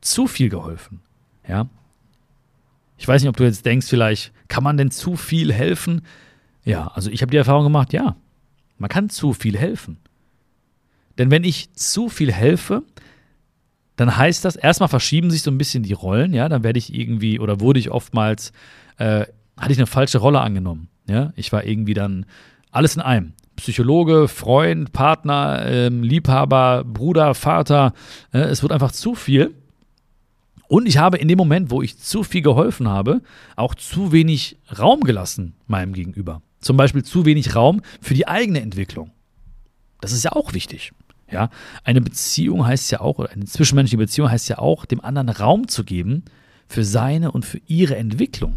Zu 0.00 0.26
viel 0.26 0.50
geholfen. 0.50 1.00
Ja. 1.48 1.68
Ich 2.96 3.08
weiß 3.08 3.22
nicht, 3.22 3.28
ob 3.28 3.36
du 3.36 3.44
jetzt 3.44 3.66
denkst, 3.66 3.86
vielleicht, 3.86 4.32
kann 4.48 4.64
man 4.64 4.76
denn 4.76 4.90
zu 4.90 5.16
viel 5.16 5.52
helfen? 5.52 6.02
Ja, 6.64 6.88
also 6.94 7.10
ich 7.10 7.22
habe 7.22 7.30
die 7.30 7.36
Erfahrung 7.36 7.64
gemacht, 7.64 7.92
ja. 7.92 8.16
Man 8.78 8.88
kann 8.88 9.10
zu 9.10 9.32
viel 9.32 9.56
helfen. 9.56 9.98
Denn 11.18 11.30
wenn 11.30 11.44
ich 11.44 11.72
zu 11.74 12.08
viel 12.08 12.32
helfe, 12.32 12.82
dann 13.96 14.16
heißt 14.16 14.44
das, 14.44 14.56
erstmal 14.56 14.88
verschieben 14.88 15.30
sich 15.30 15.42
so 15.42 15.50
ein 15.50 15.58
bisschen 15.58 15.82
die 15.82 15.92
Rollen, 15.92 16.34
ja, 16.34 16.48
dann 16.48 16.64
werde 16.64 16.78
ich 16.78 16.92
irgendwie 16.92 17.38
oder 17.38 17.60
wurde 17.60 17.78
ich 17.78 17.90
oftmals, 17.90 18.52
äh, 18.98 19.26
hatte 19.56 19.72
ich 19.72 19.78
eine 19.78 19.86
falsche 19.86 20.18
Rolle 20.18 20.40
angenommen, 20.40 20.88
ja, 21.08 21.32
ich 21.36 21.52
war 21.52 21.64
irgendwie 21.64 21.94
dann 21.94 22.26
alles 22.70 22.96
in 22.96 23.02
einem. 23.02 23.34
Psychologe, 23.56 24.26
Freund, 24.26 24.92
Partner, 24.92 25.64
ähm, 25.64 26.02
Liebhaber, 26.02 26.82
Bruder, 26.84 27.34
Vater, 27.36 27.92
äh, 28.32 28.38
es 28.38 28.62
wird 28.62 28.72
einfach 28.72 28.90
zu 28.90 29.14
viel. 29.14 29.54
Und 30.66 30.88
ich 30.88 30.98
habe 30.98 31.18
in 31.18 31.28
dem 31.28 31.38
Moment, 31.38 31.70
wo 31.70 31.80
ich 31.80 31.96
zu 31.98 32.24
viel 32.24 32.42
geholfen 32.42 32.88
habe, 32.88 33.22
auch 33.54 33.76
zu 33.76 34.10
wenig 34.10 34.58
Raum 34.76 35.02
gelassen 35.02 35.54
meinem 35.68 35.92
Gegenüber. 35.92 36.42
Zum 36.64 36.78
Beispiel 36.78 37.04
zu 37.04 37.26
wenig 37.26 37.54
Raum 37.54 37.82
für 38.00 38.14
die 38.14 38.26
eigene 38.26 38.62
Entwicklung. 38.62 39.10
Das 40.00 40.12
ist 40.12 40.24
ja 40.24 40.32
auch 40.32 40.54
wichtig. 40.54 40.92
Ja, 41.30 41.50
eine 41.84 42.00
Beziehung 42.00 42.66
heißt 42.66 42.90
ja 42.90 43.02
auch, 43.02 43.18
oder 43.18 43.30
eine 43.30 43.44
zwischenmenschliche 43.44 43.98
Beziehung 43.98 44.30
heißt 44.30 44.48
ja 44.48 44.58
auch, 44.58 44.86
dem 44.86 45.02
anderen 45.02 45.28
Raum 45.28 45.68
zu 45.68 45.84
geben 45.84 46.24
für 46.66 46.82
seine 46.82 47.32
und 47.32 47.44
für 47.44 47.60
ihre 47.66 47.96
Entwicklung. 47.96 48.56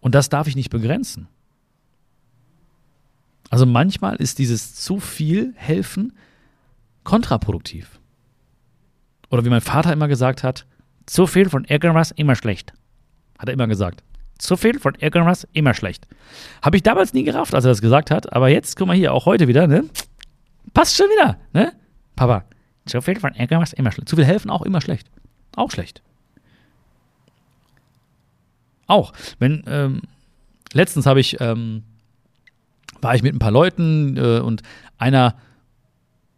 Und 0.00 0.14
das 0.14 0.28
darf 0.28 0.48
ich 0.48 0.56
nicht 0.56 0.68
begrenzen. 0.68 1.28
Also 3.48 3.64
manchmal 3.64 4.16
ist 4.16 4.38
dieses 4.38 4.74
zu 4.74 5.00
viel 5.00 5.54
helfen 5.56 6.12
kontraproduktiv. 7.04 8.00
Oder 9.30 9.46
wie 9.46 9.50
mein 9.50 9.62
Vater 9.62 9.94
immer 9.94 10.08
gesagt 10.08 10.42
hat, 10.42 10.66
zu 11.06 11.26
viel 11.26 11.48
von 11.48 11.64
irgendwas 11.64 12.10
immer 12.10 12.36
schlecht. 12.36 12.74
Hat 13.38 13.48
er 13.48 13.54
immer 13.54 13.66
gesagt. 13.66 14.02
Zu 14.38 14.56
viel 14.56 14.78
von 14.78 14.94
irgendwas 14.96 15.46
immer 15.52 15.74
schlecht. 15.74 16.06
Habe 16.62 16.76
ich 16.76 16.82
damals 16.82 17.14
nie 17.14 17.24
gerafft, 17.24 17.54
als 17.54 17.64
er 17.64 17.70
das 17.70 17.80
gesagt 17.80 18.10
hat, 18.10 18.32
aber 18.32 18.48
jetzt, 18.48 18.76
guck 18.76 18.86
mal 18.86 18.96
hier, 18.96 19.14
auch 19.14 19.26
heute 19.26 19.48
wieder, 19.48 19.66
ne? 19.66 19.84
Passt 20.74 20.96
schon 20.96 21.06
wieder, 21.06 21.38
ne? 21.52 21.72
Papa, 22.16 22.44
zu 22.86 23.00
viel 23.00 23.18
von 23.18 23.34
irgendwas 23.34 23.72
immer 23.72 23.92
schlecht. 23.92 24.08
Zu 24.08 24.16
viel 24.16 24.24
helfen 24.24 24.50
auch 24.50 24.62
immer 24.62 24.80
schlecht. 24.80 25.08
Auch 25.54 25.70
schlecht. 25.70 26.02
Auch. 28.86 29.12
Wenn, 29.38 29.64
ähm, 29.66 30.02
letztens 30.72 31.06
habe 31.06 31.20
ich, 31.20 31.40
ähm, 31.40 31.82
war 33.00 33.14
ich 33.14 33.22
mit 33.22 33.34
ein 33.34 33.38
paar 33.38 33.50
Leuten 33.50 34.16
äh, 34.16 34.40
und 34.40 34.62
einer 34.98 35.34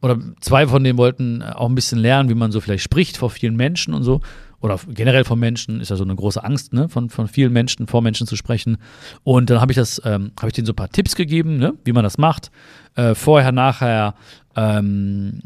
oder 0.00 0.18
zwei 0.40 0.66
von 0.66 0.84
denen 0.84 0.98
wollten 0.98 1.42
auch 1.42 1.68
ein 1.68 1.74
bisschen 1.74 1.98
lernen, 1.98 2.28
wie 2.28 2.34
man 2.34 2.52
so 2.52 2.60
vielleicht 2.60 2.84
spricht 2.84 3.16
vor 3.16 3.30
vielen 3.30 3.56
Menschen 3.56 3.94
und 3.94 4.04
so 4.04 4.20
oder 4.60 4.78
generell 4.88 5.24
von 5.24 5.38
Menschen 5.38 5.80
ist 5.80 5.90
ja 5.90 5.96
so 5.96 6.04
eine 6.04 6.14
große 6.14 6.42
Angst, 6.42 6.72
ne, 6.72 6.88
von, 6.88 7.10
von 7.10 7.28
vielen 7.28 7.52
Menschen, 7.52 7.86
vor 7.86 8.02
Menschen 8.02 8.26
zu 8.26 8.36
sprechen. 8.36 8.78
Und 9.22 9.50
dann 9.50 9.60
habe 9.60 9.72
ich 9.72 9.76
das, 9.76 10.02
ähm, 10.04 10.32
habe 10.38 10.48
ich 10.48 10.54
denen 10.54 10.66
so 10.66 10.72
ein 10.72 10.76
paar 10.76 10.90
Tipps 10.90 11.14
gegeben, 11.14 11.58
ne, 11.58 11.74
wie 11.84 11.92
man 11.92 12.02
das 12.02 12.18
macht. 12.18 12.50
Äh, 12.96 13.14
vorher, 13.14 13.52
nachher, 13.52 14.14
ähm, 14.56 15.42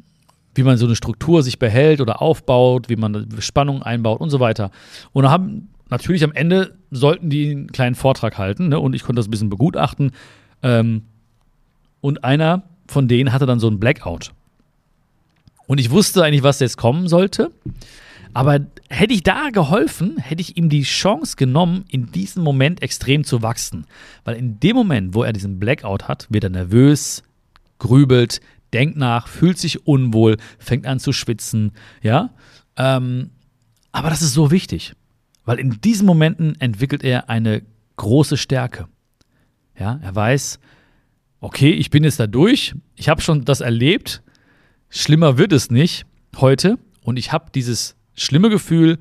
wie 0.54 0.62
man 0.62 0.76
so 0.76 0.86
eine 0.86 0.96
Struktur 0.96 1.42
sich 1.42 1.58
behält 1.58 2.00
oder 2.00 2.22
aufbaut, 2.22 2.88
wie 2.88 2.96
man 2.96 3.28
Spannung 3.40 3.82
einbaut 3.82 4.20
und 4.20 4.30
so 4.30 4.40
weiter. 4.40 4.70
Und 5.12 5.24
dann 5.24 5.32
haben 5.32 5.68
natürlich 5.90 6.24
am 6.24 6.32
Ende 6.32 6.74
sollten 6.90 7.28
die 7.28 7.50
einen 7.50 7.66
kleinen 7.72 7.94
Vortrag 7.94 8.38
halten, 8.38 8.68
ne, 8.68 8.80
und 8.80 8.94
ich 8.94 9.02
konnte 9.02 9.20
das 9.20 9.28
ein 9.28 9.30
bisschen 9.30 9.50
begutachten. 9.50 10.12
Ähm, 10.62 11.02
und 12.00 12.24
einer 12.24 12.62
von 12.88 13.08
denen 13.08 13.32
hatte 13.32 13.46
dann 13.46 13.60
so 13.60 13.68
ein 13.68 13.78
Blackout. 13.78 14.32
Und 15.66 15.78
ich 15.78 15.90
wusste 15.90 16.22
eigentlich, 16.22 16.42
was 16.42 16.60
jetzt 16.60 16.76
kommen 16.76 17.08
sollte. 17.08 17.52
Aber 18.34 18.60
hätte 18.88 19.12
ich 19.12 19.22
da 19.22 19.50
geholfen, 19.50 20.16
hätte 20.18 20.40
ich 20.40 20.56
ihm 20.56 20.68
die 20.68 20.82
Chance 20.82 21.36
genommen, 21.36 21.84
in 21.88 22.10
diesem 22.12 22.42
Moment 22.42 22.82
extrem 22.82 23.24
zu 23.24 23.42
wachsen. 23.42 23.86
Weil 24.24 24.36
in 24.36 24.58
dem 24.58 24.74
Moment, 24.74 25.14
wo 25.14 25.22
er 25.22 25.32
diesen 25.32 25.58
Blackout 25.58 26.08
hat, 26.08 26.26
wird 26.30 26.44
er 26.44 26.50
nervös, 26.50 27.22
grübelt, 27.78 28.40
denkt 28.72 28.96
nach, 28.96 29.28
fühlt 29.28 29.58
sich 29.58 29.86
unwohl, 29.86 30.38
fängt 30.58 30.86
an 30.86 30.98
zu 30.98 31.12
schwitzen, 31.12 31.72
ja. 32.02 32.30
Ähm, 32.76 33.30
aber 33.90 34.08
das 34.08 34.22
ist 34.22 34.32
so 34.32 34.50
wichtig, 34.50 34.94
weil 35.44 35.58
in 35.58 35.80
diesen 35.82 36.06
Momenten 36.06 36.58
entwickelt 36.58 37.04
er 37.04 37.28
eine 37.28 37.62
große 37.96 38.38
Stärke. 38.38 38.88
Ja, 39.78 40.00
er 40.02 40.14
weiß, 40.14 40.58
okay, 41.40 41.72
ich 41.72 41.90
bin 41.90 42.04
jetzt 42.04 42.20
da 42.20 42.26
durch, 42.26 42.74
ich 42.96 43.08
habe 43.10 43.20
schon 43.20 43.44
das 43.44 43.60
erlebt, 43.60 44.22
schlimmer 44.92 45.38
wird 45.38 45.52
es 45.52 45.70
nicht 45.70 46.04
heute 46.36 46.78
und 47.02 47.18
ich 47.18 47.32
habe 47.32 47.46
dieses 47.52 47.96
schlimme 48.14 48.50
Gefühl 48.50 48.98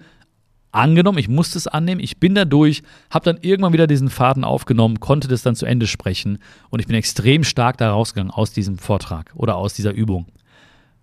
angenommen, 0.71 1.17
ich 1.17 1.27
musste 1.27 1.57
es 1.57 1.67
annehmen, 1.67 1.99
ich 1.99 2.17
bin 2.17 2.33
da 2.33 2.45
durch, 2.45 2.81
habe 3.09 3.25
dann 3.25 3.43
irgendwann 3.43 3.73
wieder 3.73 3.87
diesen 3.87 4.09
Faden 4.09 4.45
aufgenommen, 4.45 5.01
konnte 5.01 5.27
das 5.27 5.43
dann 5.43 5.55
zu 5.55 5.65
Ende 5.65 5.85
sprechen 5.85 6.39
und 6.69 6.79
ich 6.79 6.87
bin 6.87 6.95
extrem 6.95 7.43
stark 7.43 7.77
da 7.77 7.91
rausgegangen 7.91 8.31
aus 8.31 8.53
diesem 8.53 8.77
Vortrag 8.77 9.31
oder 9.35 9.57
aus 9.57 9.73
dieser 9.73 9.91
Übung. 9.91 10.27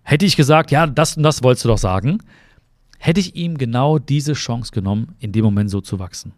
Hätte 0.01 0.25
ich 0.25 0.35
gesagt, 0.35 0.71
ja, 0.71 0.87
das 0.87 1.15
und 1.15 1.23
das 1.23 1.43
wolltest 1.43 1.65
du 1.65 1.69
doch 1.69 1.77
sagen, 1.77 2.23
hätte 2.97 3.19
ich 3.19 3.35
ihm 3.35 3.59
genau 3.59 3.99
diese 3.99 4.33
Chance 4.33 4.71
genommen, 4.71 5.15
in 5.19 5.31
dem 5.31 5.45
Moment 5.45 5.69
so 5.69 5.81
zu 5.81 5.99
wachsen. 5.99 6.33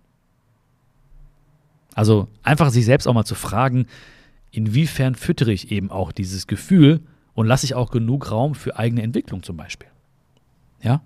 Also 1.95 2.27
einfach 2.43 2.69
sich 2.69 2.83
selbst 2.83 3.07
auch 3.07 3.13
mal 3.13 3.23
zu 3.23 3.35
fragen, 3.35 3.85
inwiefern 4.51 5.15
füttere 5.15 5.53
ich 5.53 5.71
eben 5.71 5.89
auch 5.89 6.11
dieses 6.11 6.47
Gefühl 6.47 6.99
und 7.33 7.47
lasse 7.47 7.65
ich 7.65 7.75
auch 7.75 7.91
genug 7.91 8.31
Raum 8.31 8.55
für 8.55 8.77
eigene 8.77 9.01
Entwicklung 9.01 9.43
zum 9.43 9.57
Beispiel. 9.57 9.87
Ja? 10.81 11.01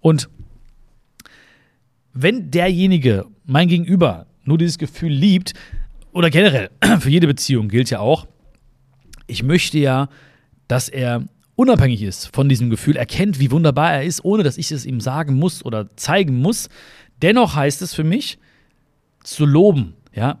Und 0.00 0.28
wenn 2.12 2.50
derjenige, 2.50 3.26
mein 3.44 3.68
Gegenüber, 3.68 4.26
nur 4.44 4.58
dieses 4.58 4.78
Gefühl 4.78 5.12
liebt, 5.12 5.54
oder 6.12 6.30
generell, 6.30 6.70
für 7.00 7.10
jede 7.10 7.26
Beziehung 7.26 7.68
gilt 7.68 7.90
ja 7.90 8.00
auch, 8.00 8.26
ich 9.26 9.42
möchte 9.42 9.78
ja, 9.78 10.08
dass 10.68 10.88
er 10.88 11.24
unabhängig 11.56 12.02
ist 12.02 12.34
von 12.34 12.48
diesem 12.48 12.70
Gefühl, 12.70 12.96
erkennt, 12.96 13.40
wie 13.40 13.50
wunderbar 13.50 13.94
er 13.94 14.04
ist, 14.04 14.24
ohne 14.24 14.42
dass 14.42 14.58
ich 14.58 14.70
es 14.70 14.86
ihm 14.86 15.00
sagen 15.00 15.34
muss 15.34 15.64
oder 15.64 15.94
zeigen 15.96 16.40
muss. 16.40 16.68
Dennoch 17.22 17.54
heißt 17.54 17.82
es 17.82 17.94
für 17.94 18.04
mich, 18.04 18.38
zu 19.22 19.46
loben. 19.46 19.94
Ja, 20.14 20.38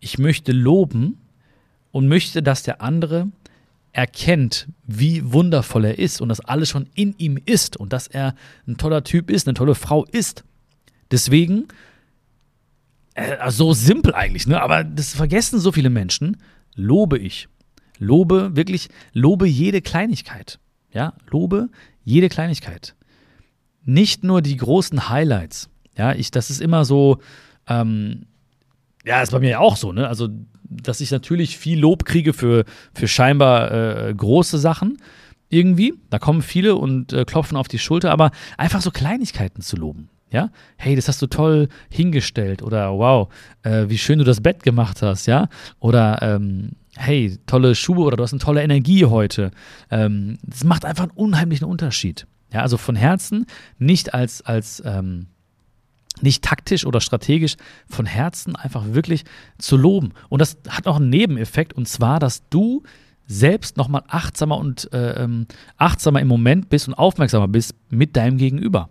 ich 0.00 0.18
möchte 0.18 0.52
loben 0.52 1.18
und 1.92 2.08
möchte, 2.08 2.42
dass 2.42 2.62
der 2.62 2.80
andere 2.80 3.28
erkennt, 3.92 4.68
wie 4.86 5.32
wundervoll 5.32 5.84
er 5.84 5.98
ist 5.98 6.20
und 6.20 6.28
dass 6.28 6.40
alles 6.40 6.68
schon 6.68 6.88
in 6.94 7.14
ihm 7.18 7.38
ist 7.44 7.76
und 7.76 7.92
dass 7.92 8.06
er 8.06 8.34
ein 8.66 8.76
toller 8.76 9.02
Typ 9.04 9.30
ist, 9.30 9.48
eine 9.48 9.54
tolle 9.54 9.74
Frau 9.74 10.04
ist. 10.04 10.44
Deswegen, 11.10 11.66
äh, 13.14 13.50
so 13.50 13.72
simpel 13.72 14.14
eigentlich, 14.14 14.46
ne? 14.46 14.62
aber 14.62 14.84
das 14.84 15.14
vergessen 15.14 15.58
so 15.58 15.72
viele 15.72 15.90
Menschen, 15.90 16.36
lobe 16.74 17.18
ich. 17.18 17.48
Lobe, 17.98 18.54
wirklich, 18.54 18.88
lobe 19.12 19.46
jede 19.46 19.82
Kleinigkeit. 19.82 20.58
Ja, 20.92 21.14
lobe 21.30 21.68
jede 22.04 22.28
Kleinigkeit. 22.28 22.94
nicht 23.84 24.24
nur 24.24 24.42
die 24.42 24.56
großen 24.56 25.08
Highlights. 25.08 25.68
Ja, 25.96 26.12
ich, 26.14 26.30
das 26.30 26.50
ist 26.50 26.60
immer 26.60 26.84
so, 26.84 27.18
ähm, 27.66 28.26
ja, 29.04 29.22
ist 29.22 29.32
bei 29.32 29.40
mir 29.40 29.50
ja 29.50 29.58
auch 29.58 29.76
so, 29.76 29.92
ne? 29.92 30.06
Also, 30.06 30.28
dass 30.70 31.00
ich 31.00 31.10
natürlich 31.10 31.58
viel 31.58 31.78
Lob 31.78 32.04
kriege 32.04 32.32
für, 32.32 32.64
für 32.94 33.08
scheinbar 33.08 33.70
äh, 33.72 34.14
große 34.14 34.58
Sachen 34.58 34.98
irgendwie. 35.48 35.94
Da 36.08 36.18
kommen 36.18 36.42
viele 36.42 36.76
und 36.76 37.12
äh, 37.12 37.24
klopfen 37.24 37.56
auf 37.56 37.68
die 37.68 37.78
Schulter, 37.78 38.12
aber 38.12 38.30
einfach 38.56 38.80
so 38.80 38.90
Kleinigkeiten 38.90 39.62
zu 39.62 39.76
loben. 39.76 40.08
Ja, 40.32 40.50
hey, 40.76 40.94
das 40.94 41.08
hast 41.08 41.20
du 41.22 41.26
toll 41.26 41.68
hingestellt 41.90 42.62
oder 42.62 42.92
wow, 42.92 43.28
äh, 43.64 43.86
wie 43.88 43.98
schön 43.98 44.20
du 44.20 44.24
das 44.24 44.40
Bett 44.40 44.62
gemacht 44.62 45.02
hast, 45.02 45.26
ja, 45.26 45.48
oder 45.80 46.22
ähm, 46.22 46.70
hey, 46.96 47.36
tolle 47.46 47.74
Schuhe 47.74 48.04
oder 48.04 48.16
du 48.16 48.22
hast 48.22 48.32
eine 48.32 48.38
tolle 48.38 48.62
Energie 48.62 49.06
heute. 49.06 49.50
Ähm, 49.90 50.38
das 50.44 50.62
macht 50.62 50.84
einfach 50.84 51.04
einen 51.04 51.16
unheimlichen 51.16 51.66
Unterschied. 51.66 52.28
Ja, 52.52 52.62
also 52.62 52.76
von 52.76 52.94
Herzen, 52.94 53.46
nicht 53.78 54.14
als, 54.14 54.42
als 54.42 54.80
ähm, 54.86 55.26
nicht 56.22 56.42
taktisch 56.44 56.84
oder 56.86 57.00
strategisch, 57.00 57.56
von 57.88 58.06
Herzen 58.06 58.56
einfach 58.56 58.84
wirklich 58.92 59.24
zu 59.58 59.76
loben. 59.76 60.12
Und 60.28 60.40
das 60.40 60.58
hat 60.68 60.86
auch 60.86 60.96
einen 60.96 61.10
Nebeneffekt, 61.10 61.72
und 61.72 61.88
zwar, 61.88 62.18
dass 62.18 62.48
du 62.48 62.82
selbst 63.26 63.76
nochmal 63.76 64.02
achtsamer 64.08 64.58
und 64.58 64.92
äh, 64.92 65.22
ähm, 65.22 65.46
achtsamer 65.76 66.20
im 66.20 66.26
Moment 66.28 66.68
bist 66.68 66.88
und 66.88 66.94
aufmerksamer 66.94 67.46
bist 67.46 67.74
mit 67.88 68.16
deinem 68.16 68.38
Gegenüber. 68.38 68.88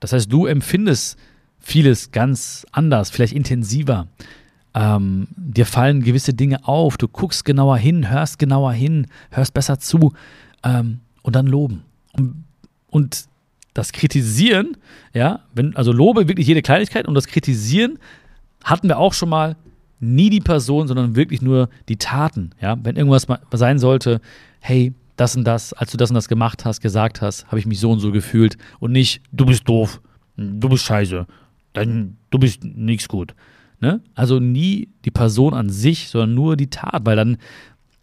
Das 0.00 0.14
heißt, 0.14 0.32
du 0.32 0.46
empfindest 0.46 1.18
vieles 1.58 2.10
ganz 2.10 2.66
anders, 2.72 3.10
vielleicht 3.10 3.34
intensiver. 3.34 4.08
Ähm, 4.72 5.28
dir 5.36 5.66
fallen 5.66 6.02
gewisse 6.02 6.32
Dinge 6.32 6.66
auf, 6.66 6.96
du 6.96 7.08
guckst 7.08 7.44
genauer 7.44 7.76
hin, 7.76 8.08
hörst 8.08 8.38
genauer 8.38 8.72
hin, 8.72 9.06
hörst 9.30 9.52
besser 9.52 9.78
zu 9.78 10.14
ähm, 10.64 11.00
und 11.22 11.36
dann 11.36 11.46
loben. 11.46 11.82
Und, 12.12 12.44
und 12.88 13.26
das 13.74 13.92
Kritisieren, 13.92 14.76
ja, 15.14 15.40
wenn, 15.54 15.76
also 15.76 15.92
lobe 15.92 16.28
wirklich 16.28 16.46
jede 16.46 16.62
Kleinigkeit 16.62 17.06
und 17.06 17.14
das 17.14 17.26
Kritisieren 17.26 17.98
hatten 18.64 18.88
wir 18.88 18.98
auch 18.98 19.12
schon 19.12 19.28
mal 19.28 19.56
nie 20.00 20.30
die 20.30 20.40
Person, 20.40 20.88
sondern 20.88 21.14
wirklich 21.14 21.42
nur 21.42 21.68
die 21.88 21.96
Taten, 21.96 22.50
ja. 22.60 22.76
Wenn 22.82 22.96
irgendwas 22.96 23.26
sein 23.52 23.78
sollte, 23.78 24.20
hey, 24.60 24.94
das 25.16 25.36
und 25.36 25.44
das, 25.44 25.72
als 25.74 25.90
du 25.90 25.98
das 25.98 26.10
und 26.10 26.14
das 26.14 26.28
gemacht 26.28 26.64
hast, 26.64 26.80
gesagt 26.80 27.20
hast, 27.20 27.46
habe 27.48 27.58
ich 27.58 27.66
mich 27.66 27.78
so 27.78 27.90
und 27.90 28.00
so 28.00 28.10
gefühlt 28.10 28.56
und 28.78 28.92
nicht, 28.92 29.22
du 29.32 29.44
bist 29.44 29.68
doof, 29.68 30.00
du 30.36 30.68
bist 30.68 30.84
scheiße, 30.84 31.26
dann, 31.74 32.16
du 32.30 32.38
bist 32.38 32.64
nichts 32.64 33.06
gut. 33.06 33.34
Ne? 33.80 34.00
Also 34.14 34.40
nie 34.40 34.88
die 35.04 35.10
Person 35.10 35.52
an 35.54 35.68
sich, 35.68 36.08
sondern 36.08 36.34
nur 36.34 36.56
die 36.56 36.70
Tat, 36.70 37.04
weil 37.04 37.16
dann, 37.16 37.36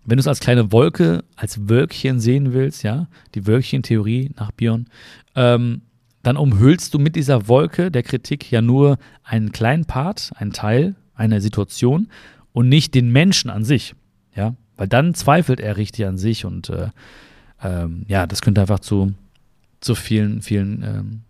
wenn 0.08 0.18
du 0.18 0.22
es 0.22 0.28
als 0.28 0.40
kleine 0.40 0.72
Wolke, 0.72 1.26
als 1.36 1.68
Wölkchen 1.68 2.22
sehen 2.22 2.54
willst, 2.54 2.82
ja, 2.82 3.08
die 3.36 3.46
Wölkchen-Theorie 3.46 4.32
nach 4.38 4.52
Bion, 4.52 4.88
ähm, 5.36 5.82
dann 6.24 6.38
umhüllst 6.38 6.94
du 6.94 7.00
mit 7.00 7.18
dieser 7.18 7.50
Wolke 7.50 7.92
der 7.92 8.04
Kritik 8.04 8.50
ja 8.50 8.62
nur 8.62 8.98
einen 9.24 9.52
kleinen 9.52 9.86
Part, 9.86 10.32
einen 10.36 10.54
Teil 10.54 10.96
einer 11.14 11.42
Situation 11.42 12.08
und 12.54 12.70
nicht 12.70 12.96
den 12.96 13.12
Menschen 13.12 13.50
an 13.50 13.66
sich, 13.66 13.96
ja, 14.34 14.56
weil 14.78 14.88
dann 14.88 15.14
zweifelt 15.14 15.60
er 15.60 15.76
richtig 15.76 16.06
an 16.06 16.18
sich 16.18 16.46
und 16.46 16.70
äh, 16.70 16.90
ähm, 17.62 18.06
ja, 18.08 18.26
das 18.28 18.42
könnte 18.42 18.62
einfach 18.62 18.80
zu, 18.80 19.14
zu 19.82 19.94
vielen, 19.94 20.42
vielen 20.42 20.84
ähm, 20.84 21.22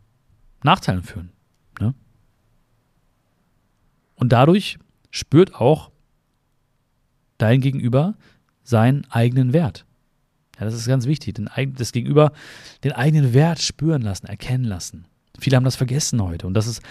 Nachteilen 0.61 1.01
führen. 1.01 1.31
Ne? 1.79 1.95
Und 4.15 4.33
dadurch 4.33 4.77
spürt 5.09 5.55
auch 5.55 5.89
dein 7.39 7.61
Gegenüber 7.61 8.15
seinen 8.67 9.05
eigenen 9.09 9.53
Wert. 9.53 9.85
Ja, 10.59 10.65
das 10.65 10.73
ist 10.73 10.87
ganz 10.87 11.05
wichtig, 11.05 11.35
den, 11.35 11.49
das 11.77 11.93
Gegenüber 11.93 12.33
den 12.83 12.91
eigenen 12.91 13.33
Wert 13.33 13.59
spüren 13.59 14.01
lassen, 14.01 14.27
erkennen 14.27 14.65
lassen. 14.65 15.05
Viele 15.39 15.55
haben 15.55 15.63
das 15.63 15.77
vergessen 15.77 16.21
heute. 16.21 16.47
Und 16.47 16.53
das 16.53 16.67
ist 16.67 16.81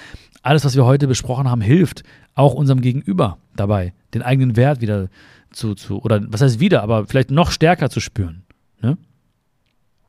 alles, 0.42 0.64
was 0.64 0.74
wir 0.74 0.86
heute 0.86 1.06
besprochen 1.06 1.50
haben, 1.50 1.60
hilft 1.60 2.02
auch 2.34 2.54
unserem 2.54 2.80
Gegenüber 2.80 3.38
dabei, 3.56 3.92
den 4.14 4.22
eigenen 4.22 4.56
Wert 4.56 4.80
wieder 4.80 5.08
zu, 5.50 5.74
zu 5.74 6.00
oder 6.00 6.20
was 6.28 6.40
heißt 6.40 6.60
wieder, 6.60 6.82
aber 6.82 7.06
vielleicht 7.06 7.30
noch 7.30 7.50
stärker 7.50 7.90
zu 7.90 8.00
spüren. 8.00 8.44
Ne? 8.80 8.96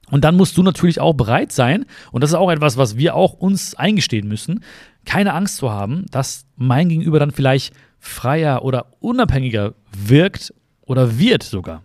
Und 0.09 0.23
dann 0.23 0.37
musst 0.37 0.55
du 0.55 0.63
natürlich 0.63 1.01
auch 1.01 1.13
bereit 1.13 1.51
sein, 1.51 1.85
und 2.11 2.21
das 2.23 2.29
ist 2.29 2.35
auch 2.35 2.51
etwas, 2.51 2.77
was 2.77 2.95
wir 2.95 3.15
auch 3.15 3.33
uns 3.33 3.75
eingestehen 3.75 4.27
müssen, 4.27 4.63
keine 5.03 5.33
Angst 5.33 5.57
zu 5.57 5.69
haben, 5.69 6.05
dass 6.11 6.45
mein 6.55 6.87
Gegenüber 6.87 7.19
dann 7.19 7.31
vielleicht 7.31 7.73
freier 7.99 8.63
oder 8.63 8.93
unabhängiger 8.99 9.73
wirkt 9.91 10.53
oder 10.87 11.19
wird 11.19 11.43
sogar. 11.43 11.83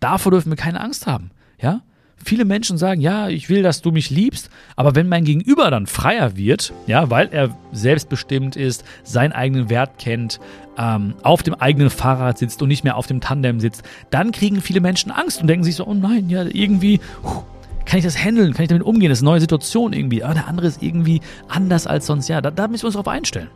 Davor 0.00 0.32
dürfen 0.32 0.50
wir 0.50 0.56
keine 0.56 0.80
Angst 0.80 1.06
haben. 1.06 1.30
Ja? 1.60 1.80
Viele 2.22 2.44
Menschen 2.44 2.76
sagen, 2.76 3.00
ja, 3.00 3.28
ich 3.28 3.48
will, 3.48 3.62
dass 3.62 3.82
du 3.82 3.92
mich 3.92 4.10
liebst, 4.10 4.50
aber 4.74 4.94
wenn 4.94 5.08
mein 5.08 5.24
Gegenüber 5.24 5.70
dann 5.70 5.86
freier 5.86 6.36
wird, 6.36 6.72
ja, 6.86 7.08
weil 7.10 7.28
er 7.30 7.56
selbstbestimmt 7.72 8.56
ist, 8.56 8.84
seinen 9.04 9.32
eigenen 9.32 9.70
Wert 9.70 9.98
kennt, 9.98 10.40
ähm, 10.76 11.14
auf 11.22 11.42
dem 11.42 11.54
eigenen 11.54 11.88
Fahrrad 11.88 12.38
sitzt 12.38 12.60
und 12.62 12.68
nicht 12.68 12.84
mehr 12.84 12.96
auf 12.96 13.06
dem 13.06 13.20
Tandem 13.20 13.60
sitzt, 13.60 13.82
dann 14.10 14.32
kriegen 14.32 14.60
viele 14.60 14.80
Menschen 14.80 15.12
Angst 15.12 15.40
und 15.40 15.46
denken 15.46 15.64
sich 15.64 15.76
so, 15.76 15.86
oh 15.86 15.94
nein, 15.94 16.28
ja, 16.28 16.42
irgendwie, 16.42 17.00
puh, 17.22 17.42
kann 17.84 17.98
ich 17.98 18.04
das 18.04 18.18
handeln? 18.18 18.52
Kann 18.52 18.64
ich 18.64 18.68
damit 18.68 18.82
umgehen? 18.82 19.08
Das 19.08 19.18
ist 19.18 19.22
eine 19.22 19.30
neue 19.30 19.40
Situation 19.40 19.92
irgendwie. 19.92 20.24
Aber 20.24 20.34
der 20.34 20.48
andere 20.48 20.66
ist 20.66 20.82
irgendwie 20.82 21.20
anders 21.48 21.86
als 21.86 22.06
sonst. 22.06 22.28
Ja, 22.28 22.40
da, 22.40 22.50
da 22.50 22.66
müssen 22.66 22.82
wir 22.82 22.86
uns 22.86 22.94
darauf 22.94 23.06
einstellen. 23.06 23.48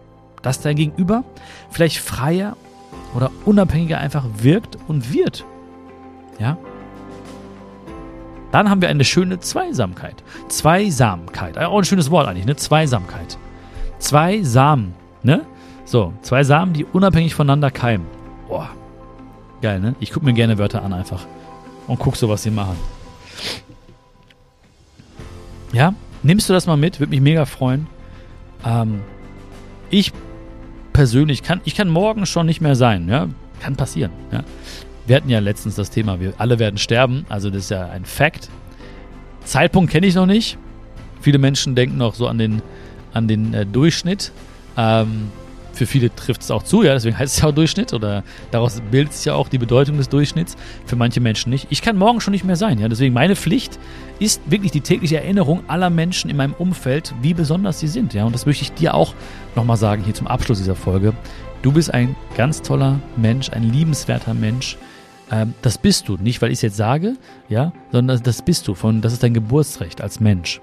Dass 0.43 0.61
dein 0.61 0.77
Gegenüber 0.77 1.25
vielleicht 1.71 1.99
freier 1.99 2.57
oder 3.15 3.31
unabhängiger 3.45 3.99
einfach 3.99 4.25
wirkt 4.39 4.79
und 4.89 5.13
wird. 5.13 5.45
Ja? 6.39 6.57
Dann 8.53 8.69
haben 8.69 8.81
wir 8.81 8.89
eine 8.89 9.05
schöne 9.05 9.39
Zweisamkeit. 9.41 10.23
Zweisamkeit. 10.49 11.59
Auch 11.59 11.79
ein 11.79 11.85
schönes 11.85 12.11
Wort 12.11 12.27
eigentlich, 12.27 12.47
ne? 12.47 12.57
Zweisamkeit. 12.57 13.39
Zwei 13.99 14.43
Samen, 14.43 14.95
ne? 15.23 15.47
So, 15.85 16.13
zwei 16.23 16.43
Samen, 16.45 16.73
die 16.73 16.85
unabhängig 16.85 17.35
voneinander 17.35 17.71
keimen. 17.71 18.07
Boah. 18.49 18.71
Geil, 19.63 19.81
ne? 19.81 19.95
Ich 20.01 20.13
gucke 20.13 20.25
mir 20.25 20.33
gerne 20.33 20.59
Wörter 20.59 20.83
an 20.83 20.93
einfach. 20.93 21.27
Und 21.87 21.99
guck 21.99 22.17
so, 22.17 22.29
was 22.29 22.43
sie 22.43 22.51
machen. 22.51 22.77
Ja, 25.73 25.95
nimmst 26.23 26.49
du 26.49 26.53
das 26.53 26.67
mal 26.67 26.77
mit? 26.77 26.99
Würde 26.99 27.11
mich 27.11 27.21
mega 27.21 27.45
freuen. 27.45 27.87
Ähm, 28.65 29.01
ich 29.91 30.13
persönlich 30.93 31.43
kann, 31.43 31.61
ich 31.65 31.75
kann 31.75 31.89
morgen 31.89 32.27
schon 32.27 32.47
nicht 32.47 32.61
mehr 32.61 32.75
sein. 32.75 33.09
Ja, 33.09 33.29
kann 33.61 33.77
passieren. 33.77 34.13
Ja. 34.33 34.45
Wir 35.07 35.17
hatten 35.17 35.31
ja 35.31 35.39
letztens 35.39 35.75
das 35.75 35.91
Thema, 35.91 36.21
wir 36.21 36.35
alle 36.39 36.59
werden 36.59 36.79
sterben. 36.79 37.25
Also 37.29 37.51
das 37.51 37.65
ist 37.65 37.71
ja 37.71 37.89
ein 37.89 38.05
Fact. 38.05 38.49
Zeitpunkt 39.45 39.91
kenne 39.91 40.07
ich 40.07 40.15
noch 40.15 40.27
nicht. 40.27 40.59
Viele 41.21 41.39
Menschen 41.39 41.75
denken 41.75 41.97
noch 41.97 42.15
so 42.15 42.27
an 42.27 42.39
den, 42.39 42.63
an 43.13 43.29
den 43.29 43.53
äh, 43.53 43.67
Durchschnitt. 43.67 44.33
Ähm, 44.77 45.31
für 45.81 45.87
viele 45.87 46.15
trifft 46.15 46.43
es 46.43 46.51
auch 46.51 46.63
zu, 46.63 46.83
ja, 46.83 46.93
deswegen 46.93 47.19
heißt 47.19 47.37
es 47.37 47.41
ja 47.41 47.49
auch 47.49 47.55
Durchschnitt 47.55 47.95
oder 47.95 48.23
daraus 48.51 48.83
bildet 48.91 49.15
sich 49.15 49.25
ja 49.25 49.33
auch 49.33 49.49
die 49.49 49.57
Bedeutung 49.57 49.97
des 49.97 50.11
Durchschnitts. 50.11 50.55
Für 50.85 50.95
manche 50.95 51.23
Menschen 51.23 51.49
nicht. 51.49 51.69
Ich 51.71 51.81
kann 51.81 51.97
morgen 51.97 52.21
schon 52.21 52.33
nicht 52.33 52.45
mehr 52.45 52.57
sein, 52.57 52.79
ja, 52.79 52.87
deswegen 52.87 53.15
meine 53.15 53.35
Pflicht 53.35 53.79
ist 54.19 54.43
wirklich 54.45 54.73
die 54.73 54.83
tägliche 54.83 55.17
Erinnerung 55.17 55.63
aller 55.69 55.89
Menschen 55.89 56.29
in 56.29 56.37
meinem 56.37 56.53
Umfeld, 56.53 57.15
wie 57.23 57.33
besonders 57.33 57.81
sie 57.81 57.89
sind, 57.89 58.13
ja, 58.13 58.27
und 58.27 58.35
das 58.35 58.45
möchte 58.45 58.63
ich 58.63 58.73
dir 58.73 58.93
auch 58.93 59.15
nochmal 59.57 59.79
sagen 59.79 60.05
hier 60.05 60.13
zum 60.13 60.27
Abschluss 60.27 60.59
dieser 60.59 60.77
Folge. 60.77 61.15
Du 61.63 61.73
bist 61.73 61.95
ein 61.95 62.15
ganz 62.37 62.61
toller 62.61 63.01
Mensch, 63.17 63.49
ein 63.49 63.63
liebenswerter 63.63 64.35
Mensch. 64.35 64.77
Ähm, 65.31 65.55
das 65.63 65.79
bist 65.79 66.09
du, 66.09 66.19
nicht 66.19 66.43
weil 66.43 66.51
ich 66.51 66.59
es 66.59 66.63
jetzt 66.63 66.77
sage, 66.77 67.15
ja, 67.49 67.73
sondern 67.91 68.23
das 68.23 68.43
bist 68.43 68.69
du. 68.69 68.75
Von, 68.75 69.01
das 69.01 69.15
ist 69.15 69.23
dein 69.23 69.33
Geburtsrecht 69.33 70.03
als 70.03 70.21
Mensch. 70.21 70.61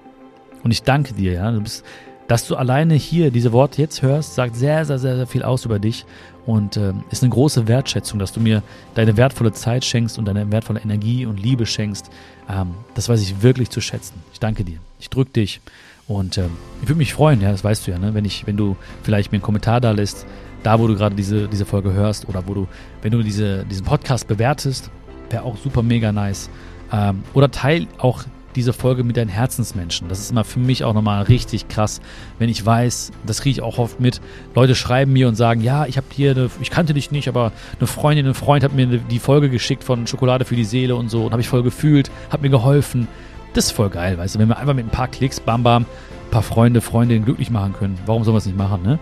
Und 0.64 0.72
ich 0.72 0.84
danke 0.84 1.14
dir, 1.14 1.34
ja. 1.34 1.52
Du 1.52 1.62
bist 1.62 1.84
dass 2.28 2.48
du 2.48 2.56
alleine 2.56 2.96
hier 2.96 3.32
diese 3.32 3.54
Worte 3.54 3.82
jetzt 3.82 4.02
hörst, 4.02 4.36
sagt 4.36 4.56
sehr, 4.56 4.86
sehr, 4.86 5.00
sehr, 5.00 5.16
sehr 5.16 5.28
viel 5.28 5.44
aus 5.44 5.66
über 5.66 5.80
dich 5.80 6.06
und 6.46 6.78
äh, 6.78 6.94
ist 7.10 7.24
eine 7.24 7.32
große 7.32 7.68
Wertschätzung, 7.68 8.20
dass 8.20 8.34
du 8.34 8.40
mir 8.40 8.63
deine 8.96 9.18
wertvolle 9.18 9.54
Zeit 9.54 9.86
schenkst 9.86 10.18
und 10.18 10.26
deine 10.26 10.52
wertvolle 10.52 10.82
Energie 10.82 11.26
und 11.26 11.40
Liebe 11.40 11.66
schenkst. 11.66 12.10
Ähm, 12.50 12.72
das 12.96 13.10
weiß 13.10 13.22
ich 13.22 13.42
wirklich 13.42 13.70
zu 13.70 13.82
schätzen. 13.82 14.16
Ich 14.34 14.40
danke 14.40 14.63
dir. 14.63 14.80
Ich 15.00 15.10
drücke 15.10 15.32
dich 15.32 15.62
und 16.08 16.38
äh, 16.38 16.48
ich 16.82 16.90
würde 16.90 17.00
mich 17.00 17.13
freuen, 17.13 17.42
ja, 17.42 17.52
das 17.52 17.63
weißt 17.63 17.88
du 17.88 17.92
ja, 17.92 18.00
ne? 18.00 18.13
wenn, 18.13 18.26
ich, 18.26 18.48
wenn 18.48 18.58
du 18.58 18.76
vielleicht 19.04 19.32
mir 19.32 19.38
einen 19.38 19.44
Kommentar 19.44 19.82
da 19.82 19.92
lässt, 19.92 20.26
da 20.63 20.80
wo 20.80 20.88
du 20.88 20.96
gerade 20.96 21.16
diese, 21.16 21.48
diese 21.48 21.66
Folge 21.66 21.94
hörst 21.94 22.28
oder 22.28 22.48
wo 22.48 22.54
du, 22.54 22.68
wenn 23.02 23.12
du 23.12 23.24
diese, 23.24 23.66
diesen 23.66 23.86
Podcast 23.86 24.28
bewertest, 24.28 24.90
wäre 25.30 25.44
auch 25.44 25.58
super 25.58 25.84
mega 25.84 26.12
nice. 26.12 26.50
Ähm, 26.92 27.24
oder 27.34 27.52
teil 27.52 27.88
auch 27.98 28.24
diese 28.58 28.74
Folge 28.74 29.04
mit 29.04 29.15
deinen 29.15 29.30
Herzensmenschen. 29.30 30.10
Das 30.10 30.20
ist 30.20 30.32
immer 30.32 30.43
für 30.43 30.60
mich 30.60 30.84
auch 30.84 30.93
nochmal 30.93 31.24
richtig 31.24 31.67
krass, 31.67 32.02
wenn 32.39 32.50
ich 32.50 32.65
weiß, 32.65 33.12
das 33.26 33.41
kriege 33.41 33.52
ich 33.52 33.62
auch 33.62 33.78
oft 33.78 34.00
mit. 34.00 34.20
Leute 34.56 34.76
schreiben 34.76 35.13
mir 35.13 35.28
und 35.28 35.36
sagen, 35.36 35.62
ja, 35.62 35.86
ich 35.86 35.96
habe 35.96 36.08
hier, 36.12 36.32
eine, 36.32 36.50
ich 36.60 36.72
kannte 36.72 36.93
dich 36.93 37.12
nicht, 37.12 37.30
aber 37.30 37.54
eine 37.78 37.88
Freundin, 37.88 38.28
ein 38.28 38.34
Freund 38.34 38.63
hat 38.63 38.74
mir 38.74 38.88
die 38.88 39.20
Folge 39.20 39.50
geschickt 39.50 39.84
von 39.84 40.08
Schokolade 40.08 40.43
für 40.43 40.56
die 40.56 40.65
Seele 40.65 40.96
und 40.96 41.10
so 41.10 41.26
und 41.26 41.32
habe 41.32 41.41
ich 41.41 41.48
voll 41.48 41.63
gefühlt, 41.63 42.12
hat 42.32 42.41
mir 42.41 42.50
geholfen. 42.50 43.08
Das 43.54 43.65
ist 43.65 43.72
voll 43.72 43.89
geil, 43.89 44.17
weißt 44.17 44.36
du, 44.36 44.39
wenn 44.39 44.50
wir 44.50 44.58
einfach 44.58 44.74
mit 44.74 44.86
ein 44.86 44.91
paar 44.91 45.08
Klicks, 45.08 45.39
bam, 45.39 45.63
bam, 45.63 45.84
ein 45.84 46.32
paar 46.32 46.43
Freunde, 46.43 46.82
Freundinnen 46.82 47.24
glücklich 47.24 47.52
machen 47.52 47.74
können. 47.74 47.98
Warum 48.06 48.24
soll 48.24 48.34
man 48.34 48.39
es 48.39 48.46
nicht 48.46 48.58
machen, 48.58 48.82
ne? 48.84 49.00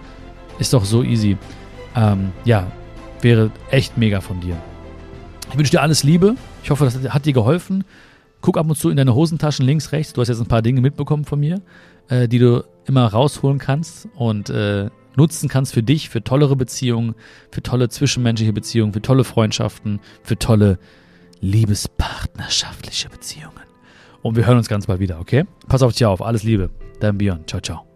Ist 0.60 0.74
doch 0.74 0.86
so 0.86 1.02
easy. 1.02 1.38
Ähm, 1.96 2.32
ja, 2.44 2.68
wäre 3.22 3.52
echt 3.72 3.98
mega 3.98 4.22
von 4.22 4.40
dir. 4.42 4.58
Ich 5.52 5.58
wünsche 5.58 5.72
dir 5.72 5.82
alles 5.82 6.04
Liebe. 6.04 6.36
Ich 6.64 6.72
hoffe, 6.72 6.86
das 6.86 7.14
hat 7.14 7.26
dir 7.26 7.34
geholfen. 7.34 7.84
Guck 8.46 8.60
ab 8.60 8.70
und 8.70 8.76
zu 8.76 8.92
in 8.92 8.98
deine 8.98 9.16
Hosentaschen 9.16 9.66
links, 9.66 9.92
rechts. 9.92 10.14
Du 10.14 10.22
hast 10.22 10.28
jetzt 10.28 10.40
ein 10.40 10.46
paar 10.46 10.62
Dinge 10.62 10.80
mitbekommen 10.80 11.26
von 11.26 11.40
mir, 11.40 11.64
äh, 12.10 12.28
die 12.28 12.38
du 12.38 12.64
immer 12.86 13.08
rausholen 13.08 13.58
kannst 13.58 14.08
und 14.14 14.52
äh, 14.52 14.92
nutzen 15.16 15.50
kannst 15.50 15.74
für 15.74 15.82
dich, 15.82 16.10
für 16.10 16.24
tollere 16.24 16.56
Beziehungen, 16.56 17.16
für 17.50 17.64
tolle 17.64 17.90
zwischenmenschliche 17.90 18.54
Beziehungen, 18.54 18.94
für 18.94 19.02
tolle 19.02 19.24
Freundschaften, 19.24 20.00
für 20.22 20.38
tolle 20.38 20.78
liebespartnerschaftliche 21.42 23.10
Beziehungen. 23.10 23.66
Und 24.22 24.36
wir 24.36 24.46
hören 24.46 24.58
uns 24.58 24.70
ganz 24.70 24.86
bald 24.86 25.00
wieder, 25.00 25.20
okay? 25.20 25.46
Pass 25.68 25.82
auf 25.82 25.94
dich 25.94 26.06
auf. 26.06 26.22
Alles 26.22 26.44
Liebe. 26.44 26.70
Dein 27.00 27.18
Björn. 27.18 27.46
Ciao, 27.48 27.62
ciao. 27.62 27.95